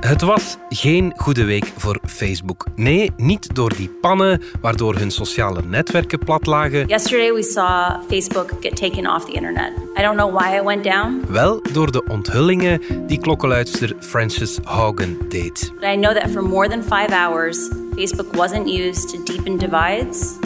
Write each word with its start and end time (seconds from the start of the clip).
Het 0.00 0.22
was 0.22 0.56
geen 0.68 1.12
goede 1.16 1.44
week 1.44 1.72
voor 1.76 1.98
Facebook. 2.06 2.66
Nee, 2.74 3.12
niet 3.16 3.54
door 3.54 3.76
die 3.76 3.88
pannen 3.88 4.42
waardoor 4.60 4.96
hun 4.96 5.10
sociale 5.10 5.62
netwerken 5.62 6.18
plat 6.18 6.46
lagen. 6.46 6.86
Yesterday 6.86 7.32
we 7.32 7.42
saw 7.42 8.00
Facebook 8.08 8.52
get 8.60 8.76
taken 8.76 9.06
off 9.06 9.24
the 9.24 9.32
internet. 9.32 9.72
I 9.98 10.02
don't 10.02 10.16
know 10.16 10.38
why 10.38 10.56
it 10.56 10.64
went 10.64 10.84
down. 10.84 11.24
Wel 11.28 11.62
door 11.72 11.92
de 11.92 12.04
onthullingen 12.08 12.80
die 13.06 13.18
klokkenluidster 13.18 13.92
Frances 13.98 14.58
Haugen 14.64 15.18
deed. 15.28 15.72
But 15.74 15.88
I 15.88 15.96
know 15.96 16.14
that 16.14 16.30
for 16.30 16.42
more 16.42 16.68
than 16.68 16.82
five 16.82 17.12
hours, 17.12 17.70
Facebook 17.96 18.36
wasn't 18.36 18.68
used 18.68 19.08
to 19.08 19.22
deepen 19.22 19.58
divides, 19.58 20.38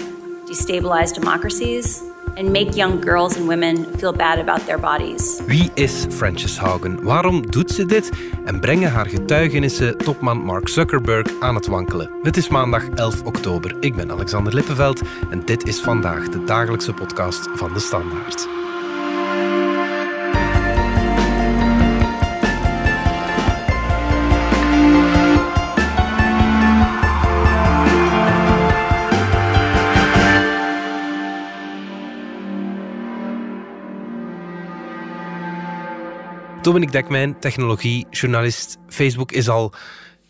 destabilize 0.46 1.20
democracies, 1.20 2.02
and 2.36 2.50
make 2.50 2.74
young 2.74 3.00
girls 3.00 3.36
and 3.36 3.46
women 3.46 3.86
feel 3.96 4.12
bad 4.12 4.38
about 4.38 4.66
their 4.66 4.80
bodies. 4.80 5.40
Wie 5.46 5.70
is 5.74 6.06
Frances 6.08 6.58
Haugen? 6.58 7.02
Waarom 7.02 7.50
doet 7.50 7.70
ze 7.70 7.86
dit? 7.86 8.10
En 8.44 8.60
brengen 8.60 8.90
haar 8.90 9.06
getuigenissen 9.06 9.98
topman 9.98 10.38
Mark 10.38 10.68
Zuckerberg 10.68 11.40
aan 11.40 11.54
het 11.54 11.66
wankelen? 11.66 12.10
Het 12.22 12.36
is 12.36 12.48
maandag 12.48 12.88
11 12.88 13.22
oktober. 13.22 13.76
Ik 13.80 13.94
ben 13.94 14.10
Alexander 14.10 14.54
Lippenveld 14.54 15.00
en 15.30 15.42
dit 15.44 15.68
is 15.68 15.80
vandaag 15.80 16.28
de 16.28 16.44
dagelijkse 16.44 16.92
podcast 16.92 17.48
van 17.54 17.72
de 17.72 17.80
Standaard. 17.80 18.48
Dominic 36.64 36.92
Dekmijn, 36.92 37.38
technologiejournalist. 37.40 38.76
Facebook 38.88 39.32
is 39.32 39.48
al 39.48 39.72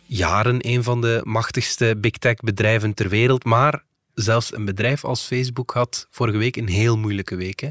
jaren 0.07 0.57
een 0.69 0.83
van 0.83 1.01
de 1.01 1.21
machtigste 1.25 1.97
big 1.99 2.11
tech 2.11 2.35
bedrijven 2.35 2.95
ter 2.95 3.09
wereld. 3.09 3.45
Maar 3.45 3.83
zelfs 4.15 4.55
een 4.55 4.65
bedrijf 4.65 5.05
als 5.05 5.23
Facebook 5.23 5.71
had 5.71 6.07
vorige 6.11 6.39
week 6.39 6.57
een 6.57 6.69
heel 6.69 6.99
moeilijke 6.99 7.37
week. 7.37 7.61
Hè? 7.61 7.71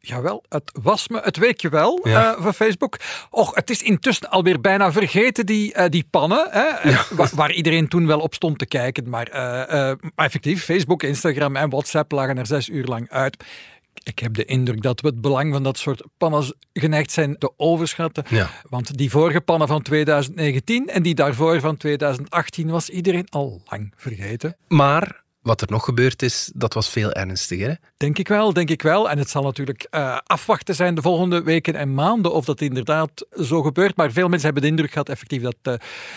Jawel, 0.00 0.44
het 0.48 0.72
was 0.82 1.08
me 1.08 1.20
het 1.20 1.36
weekje 1.36 1.68
wel 1.68 2.00
ja. 2.08 2.36
uh, 2.36 2.42
voor 2.42 2.52
Facebook. 2.52 2.96
Och, 3.30 3.54
het 3.54 3.70
is 3.70 3.82
intussen 3.82 4.30
alweer 4.30 4.60
bijna 4.60 4.92
vergeten, 4.92 5.46
die, 5.46 5.74
uh, 5.76 5.84
die 5.88 6.06
pannen. 6.10 6.46
Hè, 6.50 6.88
ja. 6.88 7.04
waar, 7.10 7.30
waar, 7.34 7.52
iedereen 7.52 7.88
toen 7.88 8.06
wel 8.06 8.20
op 8.20 8.34
stond 8.34 8.58
te 8.58 8.66
kijken. 8.66 9.08
Maar, 9.08 9.28
uh, 9.28 9.34
maar 10.14 10.26
effectief, 10.26 10.64
Facebook, 10.64 11.02
Instagram 11.02 11.56
en 11.56 11.70
WhatsApp 11.70 12.12
lagen 12.12 12.38
er 12.38 12.46
zes 12.46 12.68
uur 12.68 12.84
lang 12.84 13.10
uit 13.10 13.44
ik 14.02 14.18
heb 14.18 14.34
de 14.34 14.44
indruk 14.44 14.82
dat 14.82 15.00
we 15.00 15.08
het 15.08 15.20
belang 15.20 15.52
van 15.52 15.62
dat 15.62 15.78
soort 15.78 16.02
pannen 16.16 16.56
geneigd 16.72 17.10
zijn 17.10 17.38
te 17.38 17.52
overschatten. 17.56 18.24
Ja. 18.28 18.50
Want 18.68 18.96
die 18.96 19.10
vorige 19.10 19.40
pannen 19.40 19.68
van 19.68 19.82
2019 19.82 20.88
en 20.88 21.02
die 21.02 21.14
daarvoor 21.14 21.60
van 21.60 21.76
2018 21.76 22.70
was 22.70 22.90
iedereen 22.90 23.26
al 23.28 23.62
lang 23.64 23.92
vergeten. 23.96 24.56
Maar 24.68 25.24
wat 25.46 25.60
er 25.60 25.70
nog 25.70 25.84
gebeurd 25.84 26.22
is, 26.22 26.50
dat 26.54 26.74
was 26.74 26.90
veel 26.90 27.12
ernstiger. 27.12 27.78
Denk 27.96 28.18
ik 28.18 28.28
wel, 28.28 28.52
denk 28.52 28.70
ik 28.70 28.82
wel. 28.82 29.10
En 29.10 29.18
het 29.18 29.30
zal 29.30 29.42
natuurlijk 29.42 29.86
uh, 29.90 30.18
afwachten 30.26 30.74
zijn 30.74 30.94
de 30.94 31.02
volgende 31.02 31.42
weken 31.42 31.74
en 31.74 31.94
maanden 31.94 32.32
of 32.32 32.44
dat 32.44 32.60
inderdaad 32.60 33.10
zo 33.42 33.62
gebeurt. 33.62 33.96
Maar 33.96 34.12
veel 34.12 34.28
mensen 34.28 34.44
hebben 34.44 34.62
de 34.62 34.68
indruk 34.68 34.90
gehad 34.90 35.08
effectief 35.08 35.42
dat 35.42 35.56
uh, 35.62 35.74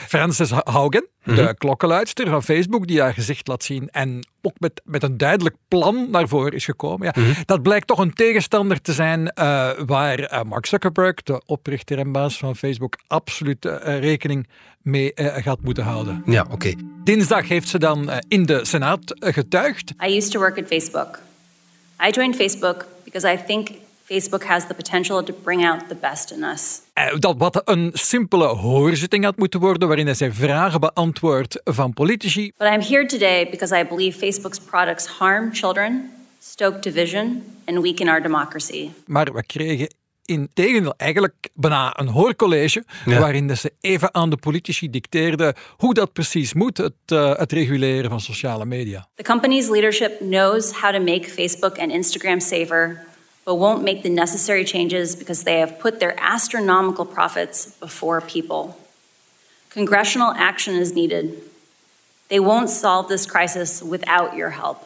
Frances 0.08 0.52
Haugen, 0.52 1.08
mm 1.24 1.36
-hmm. 1.36 1.46
de 1.46 1.56
klokkenluidster 1.58 2.30
van 2.30 2.44
Facebook, 2.44 2.88
die 2.88 3.02
haar 3.02 3.14
gezicht 3.14 3.48
laat 3.48 3.64
zien 3.64 3.90
en 3.90 4.28
ook 4.42 4.60
met, 4.60 4.82
met 4.86 5.04
een 5.04 5.18
duidelijk 5.18 5.56
plan 5.68 6.08
naar 6.12 6.28
voren 6.28 6.52
is 6.54 6.66
gekomen. 6.66 7.06
Ja, 7.06 7.22
mm 7.22 7.24
-hmm. 7.24 7.44
Dat 7.46 7.62
blijkt 7.62 7.88
toch 7.88 8.00
een 8.00 8.14
tegenstander 8.14 8.82
te 8.82 8.94
zijn 8.94 9.22
uh, 9.22 9.70
waar 9.86 10.48
Mark 10.48 10.66
Zuckerberg, 10.66 11.24
de 11.24 11.42
oprichter 11.46 11.98
en 11.98 12.12
baas 12.12 12.38
van 12.38 12.56
Facebook, 12.56 12.96
absoluut 13.08 13.66
rekening 13.84 14.48
mee 14.90 15.12
gaat 15.16 15.62
moeten 15.62 15.84
houden. 15.84 16.24
Ja, 16.26 16.42
oké. 16.42 16.54
Okay. 16.54 16.76
Dinsdag 17.04 17.48
heeft 17.48 17.68
ze 17.68 17.80
dan 17.80 18.10
in 18.28 18.46
de 18.46 18.66
Senaat 18.66 19.16
getuigd. 19.20 19.94
I 20.06 20.16
used 20.16 20.32
to 20.32 20.40
work 20.40 20.58
at 20.58 20.68
Facebook. 20.68 21.20
I 22.08 22.10
joined 22.10 22.36
Facebook 22.36 22.86
because 23.04 23.34
I 23.34 23.40
think 23.48 23.70
Facebook 24.04 24.44
has 24.44 24.68
the 24.68 24.74
potential 24.74 25.24
to 25.24 25.34
bring 25.44 25.66
out 25.66 25.88
the 25.88 25.96
best 25.96 26.32
in 26.32 26.44
us. 26.44 26.82
Dat 27.20 27.38
wat 27.38 27.62
een 27.66 27.92
simpele 27.94 28.46
hoorzitting 28.46 29.24
had 29.24 29.38
moeten 29.38 29.60
worden, 29.60 29.88
waarin 29.88 30.16
zij 30.16 30.32
vragen 30.32 30.80
beantwoordt 30.80 31.62
van 31.64 31.94
politici. 31.94 32.52
But 32.58 32.68
I'm 32.68 32.82
here 32.82 33.06
today 33.06 33.50
because 33.50 33.80
I 33.80 33.86
believe 33.86 34.18
Facebook's 34.18 34.60
products 34.60 35.06
harm 35.06 35.54
children, 35.54 36.12
stoke 36.40 36.80
division 36.80 37.44
and 37.66 37.82
weaken 37.82 38.08
our 38.08 38.22
democracy. 38.22 38.90
Maar 39.06 39.34
we 39.34 39.44
kregen 39.46 39.88
in 40.30 40.50
tegendeel 40.54 40.94
eigenlijk 40.98 41.50
bijna 41.54 42.00
een 42.00 42.08
hoorcollege, 42.08 42.84
ja. 43.06 43.20
waarin 43.20 43.58
ze 43.58 43.74
even 43.80 44.14
aan 44.14 44.30
de 44.30 44.38
politici 44.38 44.90
dicteerden 44.90 45.56
hoe 45.78 45.94
dat 45.94 46.14
precies 46.14 46.54
moet, 46.54 46.78
het, 46.78 46.94
uh, 47.08 47.36
het 47.36 47.52
reguleren 47.52 48.10
van 48.10 48.22
sociale 48.22 48.66
media. 48.66 49.08
The 49.16 49.24
company's 49.24 49.70
leadership 49.70 50.20
knows 50.20 50.72
how 50.72 50.94
to 50.94 51.00
make 51.00 51.24
Facebook 51.24 51.78
and 51.78 51.92
Instagram 51.92 52.40
safer, 52.40 53.06
but 53.44 53.58
won't 53.58 53.84
make 53.84 54.02
the 54.02 54.10
necessary 54.10 54.66
changes 54.66 55.18
because 55.18 55.44
they 55.44 55.60
have 55.60 55.74
put 55.74 56.00
their 56.00 56.16
astronomical 56.20 57.06
profits 57.06 57.68
before 57.80 58.22
people. 58.22 58.76
Congressional 59.74 60.34
action 60.34 60.76
is 60.76 60.92
needed. 60.92 61.26
They 62.28 62.40
won't 62.40 62.70
solve 62.70 63.08
this 63.08 63.26
crisis 63.26 63.82
without 63.82 64.36
your 64.36 64.52
help. 64.52 64.78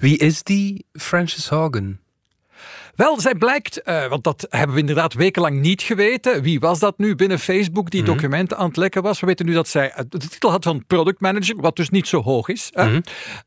Wie 0.00 0.16
is 0.16 0.42
die 0.42 0.86
Frances 0.92 1.48
Haugen? 1.48 2.03
Wel, 2.96 3.20
zij 3.20 3.34
blijkt, 3.34 3.80
uh, 3.84 4.06
want 4.06 4.24
dat 4.24 4.46
hebben 4.48 4.74
we 4.74 4.80
inderdaad 4.80 5.14
wekenlang 5.14 5.60
niet 5.60 5.82
geweten. 5.82 6.42
Wie 6.42 6.60
was 6.60 6.78
dat 6.78 6.98
nu 6.98 7.14
binnen 7.14 7.38
Facebook 7.38 7.90
die 7.90 8.00
mm 8.00 8.06
-hmm. 8.06 8.16
documenten 8.16 8.56
aan 8.56 8.66
het 8.66 8.76
lekken 8.76 9.02
was? 9.02 9.20
We 9.20 9.26
weten 9.26 9.46
nu 9.46 9.52
dat 9.52 9.68
zij 9.68 9.92
de 10.08 10.18
titel 10.18 10.50
had 10.50 10.64
van 10.64 10.86
product 10.86 11.20
manager, 11.20 11.56
wat 11.60 11.76
dus 11.76 11.88
niet 11.90 12.08
zo 12.08 12.22
hoog 12.22 12.48
is. 12.48 12.70
Mm 12.74 12.84
-hmm. 12.84 13.02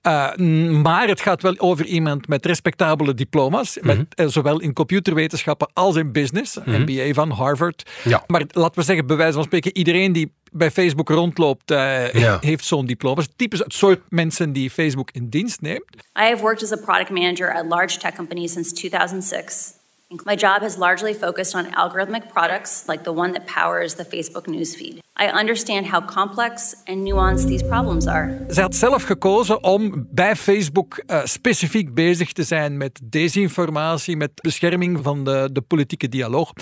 uh, 0.08 0.81
maar 0.81 1.08
het 1.08 1.22
gaat 1.22 1.41
wel 1.41 1.56
over 1.58 1.85
iemand 1.85 2.28
met 2.28 2.46
respectabele 2.46 3.13
diploma's, 3.13 3.78
mm 3.81 3.90
-hmm. 3.90 4.08
met, 4.16 4.31
zowel 4.31 4.59
in 4.59 4.74
computerwetenschappen 4.74 5.69
als 5.74 5.96
in 5.96 6.12
business. 6.12 6.58
MBA 6.66 7.14
van 7.14 7.31
Harvard. 7.31 7.90
Ja. 8.03 8.24
Maar 8.28 8.44
laten 8.47 8.79
we 8.79 8.85
zeggen, 8.85 9.08
bij 9.08 9.16
wijze 9.16 9.34
van 9.34 9.44
spreken, 9.44 9.78
iedereen 9.78 10.12
die 10.12 10.34
bij 10.52 10.72
Facebook 10.72 11.09
rondloopt, 11.09 11.72
uh, 11.72 12.13
ja. 12.13 12.38
heeft 12.50 12.66
zo'n 12.66 12.85
diploma. 12.85 13.24
Typisch 13.35 13.59
het 13.59 13.74
soort 13.74 14.02
mensen 14.09 14.53
die 14.53 14.69
Facebook 14.69 15.12
in 15.12 15.30
dienst 15.30 15.62
neemt. 15.62 15.96
I 15.96 16.24
have 16.24 16.41
worked 16.41 16.63
as 16.63 16.72
a 16.72 16.85
product 16.85 17.09
manager 17.09 17.53
at 17.53 17.66
large 17.66 17.97
tech 17.97 18.16
companies 18.16 18.52
since 18.52 18.74
2006. 18.74 19.77
My 20.09 20.35
job 20.35 20.62
has 20.62 20.78
largely 20.78 21.13
focused 21.13 21.53
on 21.53 21.66
algorithmic 21.73 22.31
products 22.31 22.85
like 22.88 23.03
the 23.03 23.12
one 23.12 23.34
that 23.34 23.45
powers 23.45 23.94
the 23.95 24.06
Facebook 24.06 24.47
newsfeed. 24.47 25.00
I 25.19 25.25
understand 25.40 25.85
how 25.85 26.06
complex 26.06 26.75
and 26.85 27.03
nuanced 27.03 27.47
these 27.47 27.66
problems 27.66 28.07
are. 28.07 28.46
Zij 28.47 28.63
had 28.63 28.75
zelf 28.75 29.03
gekozen 29.03 29.63
om 29.63 30.07
bij 30.12 30.35
Facebook 30.35 31.03
uh, 31.06 31.22
specifiek 31.23 31.94
bezig 31.94 32.31
te 32.31 32.44
zijn 32.44 32.78
met 32.78 33.00
desinformatie, 33.03 34.17
met 34.17 34.31
bescherming 34.34 35.00
van 35.03 35.23
de, 35.23 35.50
de 35.51 35.62
politieke 35.62 36.09
dialoog. 36.09 36.53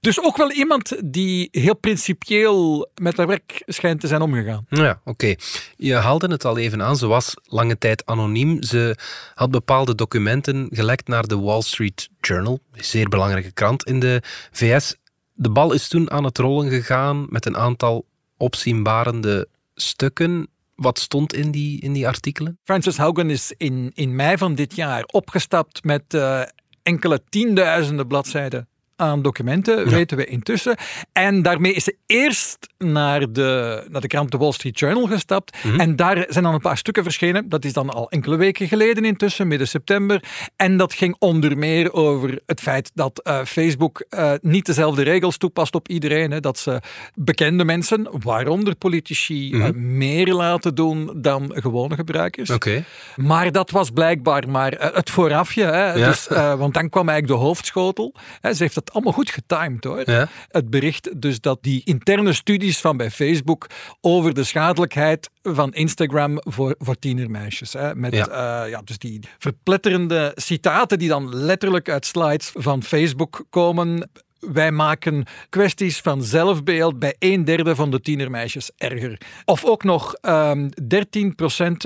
Dus 0.00 0.22
ook 0.22 0.36
wel 0.36 0.50
iemand 0.50 0.96
die 1.04 1.48
heel 1.50 1.76
principieel 1.76 2.88
met 2.94 3.16
haar 3.16 3.26
werk 3.26 3.62
schijnt 3.66 4.00
te 4.00 4.06
zijn 4.06 4.22
omgegaan. 4.22 4.66
Ja, 4.68 4.90
oké. 4.90 5.10
Okay. 5.10 5.38
Je 5.76 5.94
haalde 5.94 6.28
het 6.28 6.44
al 6.44 6.58
even 6.58 6.82
aan. 6.82 6.96
Ze 6.96 7.06
was 7.06 7.34
lange 7.44 7.78
tijd 7.78 8.06
anoniem. 8.06 8.62
Ze 8.62 8.96
had 9.34 9.50
bepaalde 9.50 9.94
documenten 9.94 10.68
gelekt 10.70 11.08
naar 11.08 11.26
de 11.26 11.38
Wall 11.38 11.62
Street 11.62 12.08
Journal, 12.26 12.60
een 12.72 12.84
zeer 12.84 13.08
belangrijke 13.08 13.52
krant 13.52 13.84
in 13.84 14.00
de 14.00 14.22
VS. 14.50 14.96
De 15.32 15.50
bal 15.50 15.72
is 15.72 15.88
toen 15.88 16.10
aan 16.10 16.24
het 16.24 16.38
rollen 16.38 16.70
gegaan 16.70 17.26
met 17.28 17.46
een 17.46 17.56
aantal 17.56 18.06
opzienbarende 18.36 19.48
stukken. 19.74 20.48
Wat 20.74 20.98
stond 20.98 21.34
in 21.34 21.50
die, 21.50 21.80
in 21.80 21.92
die 21.92 22.06
artikelen? 22.06 22.58
Frances 22.64 22.96
Haugen 22.96 23.30
is 23.30 23.52
in, 23.56 23.90
in 23.94 24.14
mei 24.14 24.38
van 24.38 24.54
dit 24.54 24.76
jaar 24.76 25.04
opgestapt 25.04 25.84
met 25.84 26.14
uh, 26.14 26.42
enkele 26.82 27.22
tienduizenden 27.28 28.06
bladzijden 28.06 28.68
aan 28.96 29.22
documenten, 29.22 29.78
ja. 29.78 29.90
weten 29.90 30.16
we 30.16 30.24
intussen. 30.24 30.76
En 31.12 31.42
daarmee 31.42 31.72
is 31.72 31.84
ze 31.84 31.96
eerst 32.06 32.68
naar 32.78 33.32
de, 33.32 33.82
naar 33.88 34.00
de 34.00 34.06
krant 34.06 34.30
The 34.30 34.38
Wall 34.38 34.52
Street 34.52 34.78
Journal 34.78 35.06
gestapt. 35.06 35.56
Mm 35.62 35.70
-hmm. 35.70 35.80
En 35.80 35.96
daar 35.96 36.24
zijn 36.28 36.44
dan 36.44 36.54
een 36.54 36.60
paar 36.60 36.76
stukken 36.76 37.02
verschenen. 37.02 37.48
Dat 37.48 37.64
is 37.64 37.72
dan 37.72 37.90
al 37.90 38.10
enkele 38.10 38.36
weken 38.36 38.68
geleden 38.68 39.04
intussen, 39.04 39.48
midden 39.48 39.68
september. 39.68 40.22
En 40.56 40.76
dat 40.76 40.94
ging 40.94 41.16
onder 41.18 41.58
meer 41.58 41.92
over 41.92 42.40
het 42.46 42.60
feit 42.60 42.90
dat 42.94 43.20
uh, 43.24 43.44
Facebook 43.44 44.04
uh, 44.10 44.32
niet 44.40 44.66
dezelfde 44.66 45.02
regels 45.02 45.36
toepast 45.36 45.74
op 45.74 45.88
iedereen. 45.88 46.30
Hè. 46.30 46.40
Dat 46.40 46.58
ze 46.58 46.80
bekende 47.14 47.64
mensen, 47.64 48.08
waaronder 48.22 48.74
politici, 48.74 49.50
mm 49.52 49.60
-hmm. 49.60 49.68
uh, 49.68 49.82
meer 49.82 50.32
laten 50.32 50.74
doen 50.74 51.10
dan 51.16 51.50
gewone 51.54 51.94
gebruikers. 51.94 52.50
Okay. 52.50 52.84
Maar 53.16 53.52
dat 53.52 53.70
was 53.70 53.90
blijkbaar 53.90 54.48
maar 54.48 54.72
het 54.94 55.10
voorafje. 55.10 55.64
Hè. 55.64 55.92
Ja. 55.92 56.08
Dus, 56.08 56.26
want 56.58 56.74
dan 56.74 56.88
kwam 56.88 57.08
eigenlijk 57.08 57.40
de 57.40 57.46
hoofdschotel. 57.46 58.14
Hè. 58.40 58.54
Ze 58.54 58.62
heeft 58.62 58.74
allemaal 58.92 59.12
goed 59.12 59.30
getimed 59.30 59.84
hoor. 59.84 60.10
Ja. 60.10 60.28
Het 60.48 60.70
bericht 60.70 61.20
dus 61.20 61.40
dat 61.40 61.58
die 61.60 61.82
interne 61.84 62.32
studies 62.32 62.80
van 62.80 62.96
bij 62.96 63.10
Facebook 63.10 63.66
over 64.00 64.34
de 64.34 64.44
schadelijkheid 64.44 65.30
van 65.42 65.72
Instagram 65.72 66.38
voor, 66.38 66.74
voor 66.78 66.98
tienermeisjes. 66.98 67.72
Hè, 67.72 67.94
met 67.94 68.14
ja. 68.14 68.64
Uh, 68.64 68.70
ja, 68.70 68.82
dus 68.84 68.98
die 68.98 69.20
verpletterende 69.38 70.32
citaten 70.34 70.98
die 70.98 71.08
dan 71.08 71.34
letterlijk 71.34 71.88
uit 71.88 72.06
slides 72.06 72.52
van 72.54 72.82
Facebook 72.82 73.44
komen 73.50 74.08
wij 74.52 74.70
maken 74.70 75.24
kwesties 75.48 76.00
van 76.00 76.22
zelfbeeld 76.22 76.98
bij 76.98 77.16
een 77.18 77.44
derde 77.44 77.74
van 77.74 77.90
de 77.90 78.00
tienermeisjes 78.00 78.70
erger. 78.76 79.20
Of 79.44 79.64
ook 79.64 79.84
nog 79.84 80.14
um, 80.22 80.68
13% 80.68 80.68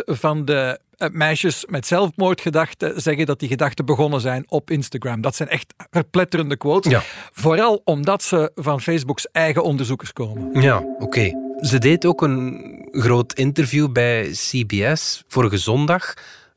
van 0.05 0.44
de 0.44 0.55
eh, 0.55 0.89
meisjes 1.12 1.64
met 1.69 1.87
zelfmoordgedachten 1.87 3.02
zeggen 3.02 3.26
dat 3.26 3.38
die 3.38 3.49
gedachten 3.49 3.85
begonnen 3.85 4.20
zijn 4.20 4.44
op 4.49 4.70
Instagram. 4.70 5.20
Dat 5.20 5.37
zijn 5.37 5.49
echt 5.49 5.75
verpletterende 5.91 6.56
quotes. 6.56 6.93
Ja. 6.93 7.02
Vooral 7.32 7.81
omdat 7.85 8.23
ze 8.23 8.50
van 8.55 8.81
Facebook's 8.81 9.26
eigen 9.32 9.62
onderzoekers 9.62 10.12
komen. 10.12 10.62
Ja, 10.62 10.85
oké. 10.99 11.31
Ze 11.61 11.79
deed 11.79 12.06
ook 12.06 12.23
een 12.23 12.88
groot 12.91 13.32
interview 13.32 13.93
bij 13.93 14.31
CBS 14.31 15.25
vorige 15.29 15.58
zondag. 15.58 16.14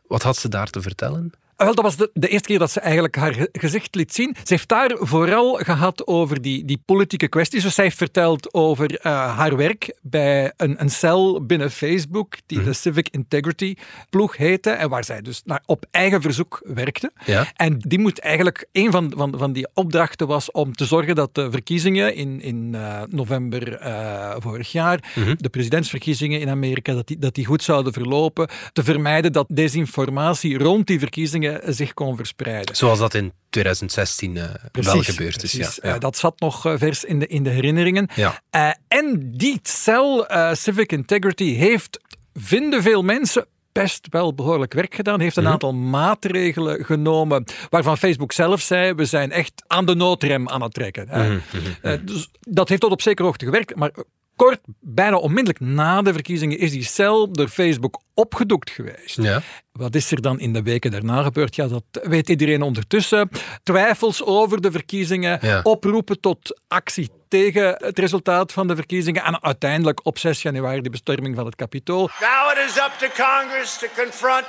Wat 0.08 0.24
had 0.24 0.38
ze 0.38 0.50
daar 0.50 0.70
te 0.70 0.82
vertellen? 0.82 1.34
Wel, 1.58 1.76
dat 1.76 1.84
was 1.84 1.96
de, 1.96 2.10
de, 2.14 2.28
eerste 2.28 2.48
keer 2.48 2.60
dat 2.60 2.72
ze 2.72 2.80
eigenlijk 2.80 3.16
haar 3.16 3.48
gezicht 3.52 3.96
liet 3.96 4.14
zien. 4.14 4.36
Ze 4.44 4.54
heeft 4.54 4.68
daar 4.68 4.96
vooral 5.00 5.54
gehad 5.54 6.08
over 6.08 6.42
die, 6.42 6.66
die 6.66 6.82
politieke 6.86 7.28
kwesties. 7.28 7.64
Dus 7.64 7.76
zij 7.76 7.84
heeft 7.84 7.98
verteld 7.98 8.54
over 8.54 8.92
uh, 8.92 9.38
haar 9.38 9.56
werk 9.56 9.98
bij 10.02 10.54
een, 10.58 10.82
een 10.82 10.90
cel 10.90 11.46
binnen 11.46 11.72
Facebook, 11.72 12.36
die 12.46 12.58
mm 12.58 12.62
de 12.64 12.74
Civic 12.74 13.08
Integrity 13.10 13.76
ploeg 14.10 14.38
heette, 14.38 14.70
en 14.70 14.90
waar 14.90 15.04
zij 15.04 15.22
dus 15.22 15.42
naar, 15.46 15.64
op 15.66 15.86
eigen 15.92 16.22
verzoek 16.22 16.62
werkte. 16.64 17.12
Ja. 17.26 17.52
En 17.56 17.78
die 17.80 18.00
moet 18.00 18.20
eigenlijk, 18.20 18.68
een 18.72 18.92
van, 18.92 19.14
van, 19.16 19.34
van 19.38 19.54
die 19.54 19.68
opdrachten 19.74 20.28
was 20.28 20.52
om 20.52 20.74
te 20.74 20.86
zorgen 20.86 21.16
dat 21.16 21.36
de 21.36 21.52
verkiezingen 21.52 22.16
in, 22.16 22.42
in 22.42 22.72
uh, 22.76 23.02
november 23.10 23.82
uh, 23.82 24.36
vorig 24.38 24.72
jaar, 24.72 25.12
mm 25.16 25.32
de 25.38 25.50
presidentsverkiezingen 25.50 26.40
in 26.40 26.50
Amerika, 26.50 26.94
dat 26.94 27.08
die, 27.08 27.18
dat 27.20 27.36
die 27.36 27.46
goed 27.46 27.64
zouden 27.64 27.94
verlopen, 27.94 28.48
te 28.74 28.84
vermijden 28.84 29.32
dat 29.32 29.46
desinformatie 29.50 30.58
rond 30.58 30.88
die 30.88 31.00
verkiezingen 31.00 31.43
zich 31.66 31.94
kon 31.94 32.16
verspreiden. 32.16 32.76
Zoals 32.76 33.00
dat 33.00 33.14
in 33.14 33.34
2016 33.50 34.36
uh, 34.36 34.44
eh, 34.44 34.50
wel 34.72 35.02
gebeurd 35.02 35.44
is. 35.44 35.52
Ja. 35.52 35.70
ja. 35.82 35.94
Uh, 35.94 36.00
dat 36.00 36.18
zat 36.18 36.40
nog 36.40 36.66
uh, 36.66 36.74
vers 36.78 37.04
in 37.04 37.20
de, 37.20 37.28
in 37.28 37.44
de 37.44 37.50
herinneringen. 37.50 38.10
Ja. 38.16 38.42
en 38.88 39.32
die 39.32 39.60
cel, 39.64 40.28
Civic 40.52 40.92
Integrity, 40.92 41.54
heeft, 41.54 42.00
vinden 42.34 42.82
veel 42.82 43.02
mensen, 43.02 43.46
best 43.72 44.08
wel 44.10 44.34
behoorlijk 44.34 44.74
werk 44.74 44.96
gedaan. 44.96 45.20
Heeft 45.20 45.36
een 45.36 45.44
mhm. 45.44 45.52
aantal 45.52 45.74
maatregelen 45.74 46.86
genomen 46.86 47.44
waarvan 47.70 47.98
Facebook 47.98 48.32
zelf 48.32 48.62
zei, 48.62 48.94
we 48.94 49.06
zijn 49.06 49.32
echt 49.32 49.64
aan 49.68 49.86
de 49.86 49.96
noodrem 49.96 50.50
aan 50.50 50.62
het 50.62 50.74
trekken. 50.74 51.08
Mm 51.12 51.42
-hmm. 51.82 52.06
dus 52.06 52.30
dat 52.40 52.70
heeft 52.70 52.82
tot 52.82 52.92
op 52.92 53.02
zekere 53.02 53.28
hoogte 53.28 53.46
gewerkt, 53.46 53.76
maar 53.76 53.92
kort, 54.36 54.60
bijna 54.80 55.18
onmiddellijk 55.18 55.60
na 55.60 56.02
de 56.02 56.14
verkiezingen, 56.14 56.58
is 56.58 56.72
die 56.72 56.84
cel 56.84 57.32
door 57.32 57.48
Facebook 57.48 58.02
opgedoekt 58.14 58.70
geweest. 58.70 59.22
Ja. 59.22 59.42
Wat 59.72 59.96
is 59.96 60.12
er 60.12 60.22
dan 60.22 60.40
in 60.40 60.54
de 60.54 60.64
weken 60.64 60.92
daarna 60.92 61.24
gebeurd? 61.24 61.56
Ja, 61.56 61.68
dat 61.68 61.84
weet 61.92 62.30
iedereen 62.30 62.62
ondertussen. 62.62 63.30
Twijfels 63.64 64.24
over 64.24 64.62
de 64.62 64.72
verkiezingen, 64.72 65.64
oproepen 65.64 66.20
tot 66.20 66.62
actie 66.68 67.10
tegen 67.28 67.76
het 67.78 68.00
resultaat 68.00 68.52
van 68.52 68.68
de 68.68 68.76
verkiezingen 68.76 69.24
en 69.24 69.44
uiteindelijk 69.44 70.06
op 70.06 70.18
6 70.18 70.42
januari 70.42 70.82
de 70.82 70.90
bestorming 70.90 71.36
van 71.36 71.46
het 71.46 71.56
Capitool. 71.56 72.10
Now 72.20 72.52
it 72.52 72.70
is 72.70 72.78
up 72.78 72.92
to 73.00 73.08
Congress 73.24 73.78
to 73.78 73.88
confront 73.96 74.46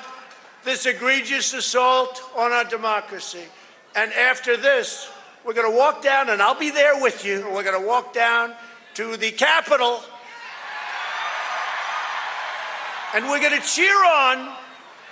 this 0.62 0.84
egregious 0.84 1.54
assault 1.54 2.30
on 2.36 2.52
our 2.52 2.68
democracy. 2.68 3.46
And 3.92 4.12
after 4.30 4.60
this, 4.60 5.08
we're 5.44 5.60
going 5.60 5.70
to 5.72 5.76
walk 5.76 6.02
down 6.02 6.28
and 6.28 6.40
I'll 6.40 6.58
be 6.58 6.72
there 6.72 7.00
with 7.02 7.22
you. 7.22 7.42
We're 7.52 7.70
going 7.70 7.80
to 7.82 7.86
walk 7.86 8.14
down 8.14 8.50
to 8.94 9.16
the 9.16 9.32
Capitol. 9.36 9.98
And 13.14 13.24
we're 13.24 13.40
going 13.40 13.60
to 13.60 13.66
cheer 13.66 13.96
on 14.04 14.48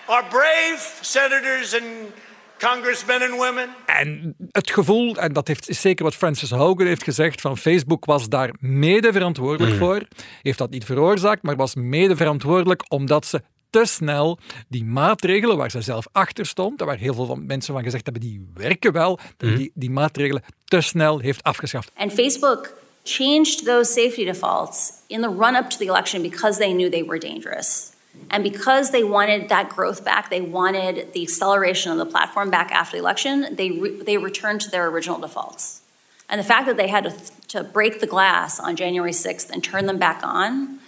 our 0.09 0.25
brave 0.31 0.99
senators 1.01 1.75
and 1.75 2.13
congressmen 2.59 3.23
and 3.23 3.31
women. 3.31 3.69
En 3.87 4.35
het 4.51 4.71
gevoel, 4.71 5.17
en 5.17 5.33
dat 5.33 5.49
heeft, 5.49 5.69
is 5.69 5.81
zeker 5.81 6.05
wat 6.05 6.15
Francis 6.15 6.51
Hogan 6.51 6.87
heeft 6.87 7.03
gezegd, 7.03 7.41
van 7.41 7.59
Facebook 7.59 8.05
was 8.05 8.29
daar 8.29 8.51
mede 8.61 9.13
verantwoordelijk 9.13 9.73
mm. 9.73 9.79
voor. 9.79 10.03
Heeft 10.43 10.59
dat 10.59 10.71
niet 10.71 10.85
veroorzaakt, 10.85 11.43
maar 11.43 11.57
was 11.57 11.75
mede 11.75 12.17
verantwoordelijk 12.17 12.83
omdat 12.89 13.27
ze 13.27 13.43
te 13.71 13.85
snel 13.85 14.39
die 14.69 14.85
maatregelen 14.85 15.57
waar 15.57 15.71
ze 15.71 15.81
zelf 15.81 16.07
achter 16.13 16.47
stond, 16.47 16.81
waar 16.81 16.99
heel 16.99 17.15
veel 17.15 17.27
van 17.27 17.47
mensen 17.47 17.75
van 17.75 17.83
gezegd 17.83 18.05
hebben, 18.05 18.23
die 18.23 18.51
werken 18.55 18.93
wel, 18.93 19.19
mm. 19.39 19.57
die, 19.57 19.71
die 19.75 19.91
maatregelen 19.91 20.43
te 20.65 20.81
snel 20.81 21.19
heeft 21.19 21.43
afgeschaft. 21.43 21.91
En 21.95 22.11
Facebook 22.11 22.81
changed 23.05 23.67
those 23.67 23.93
safety 23.93 24.25
defaults 24.25 25.03
in 25.09 25.21
the 25.21 25.29
run 25.29 25.57
up 25.57 25.71
to 25.71 25.79
the 25.79 25.87
election 25.87 26.23
because 26.23 26.59
they 26.59 26.73
knew 26.73 26.89
they 26.89 27.03
were 27.03 27.19
dangerous. 27.19 27.95
And 28.31 28.43
because 28.43 28.91
they 28.91 29.03
wanted 29.03 29.49
that 29.49 29.71
growth 29.71 30.05
back, 30.05 30.31
they 30.31 30.41
wanted 30.41 31.13
the 31.13 31.23
acceleration 31.23 31.93
of 31.93 31.99
the 31.99 32.07
platform 32.07 32.51
back 32.51 32.71
after 32.71 32.97
the 32.97 33.03
election, 33.03 33.57
they, 33.57 33.71
re- 33.71 34.03
they 34.03 34.19
returned 34.19 34.61
to 34.63 34.71
their 34.71 34.89
original 34.89 35.19
defaults. 35.19 35.81
And 36.29 36.39
the 36.39 36.45
fact 36.45 36.67
that 36.67 36.77
they 36.77 36.89
had 36.89 37.05
to, 37.05 37.49
to 37.49 37.65
break 37.65 38.01
the 38.01 38.07
glass 38.07 38.61
on 38.61 38.77
January 38.77 39.13
6th 39.13 39.51
and 39.51 39.63
turn 39.63 39.87
them 39.87 39.99
back 39.99 40.21
on, 40.23 40.79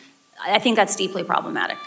I 0.43 0.59
think 0.59 0.77
that's 0.77 0.97
deeply 0.97 1.25
problematic. 1.25 1.79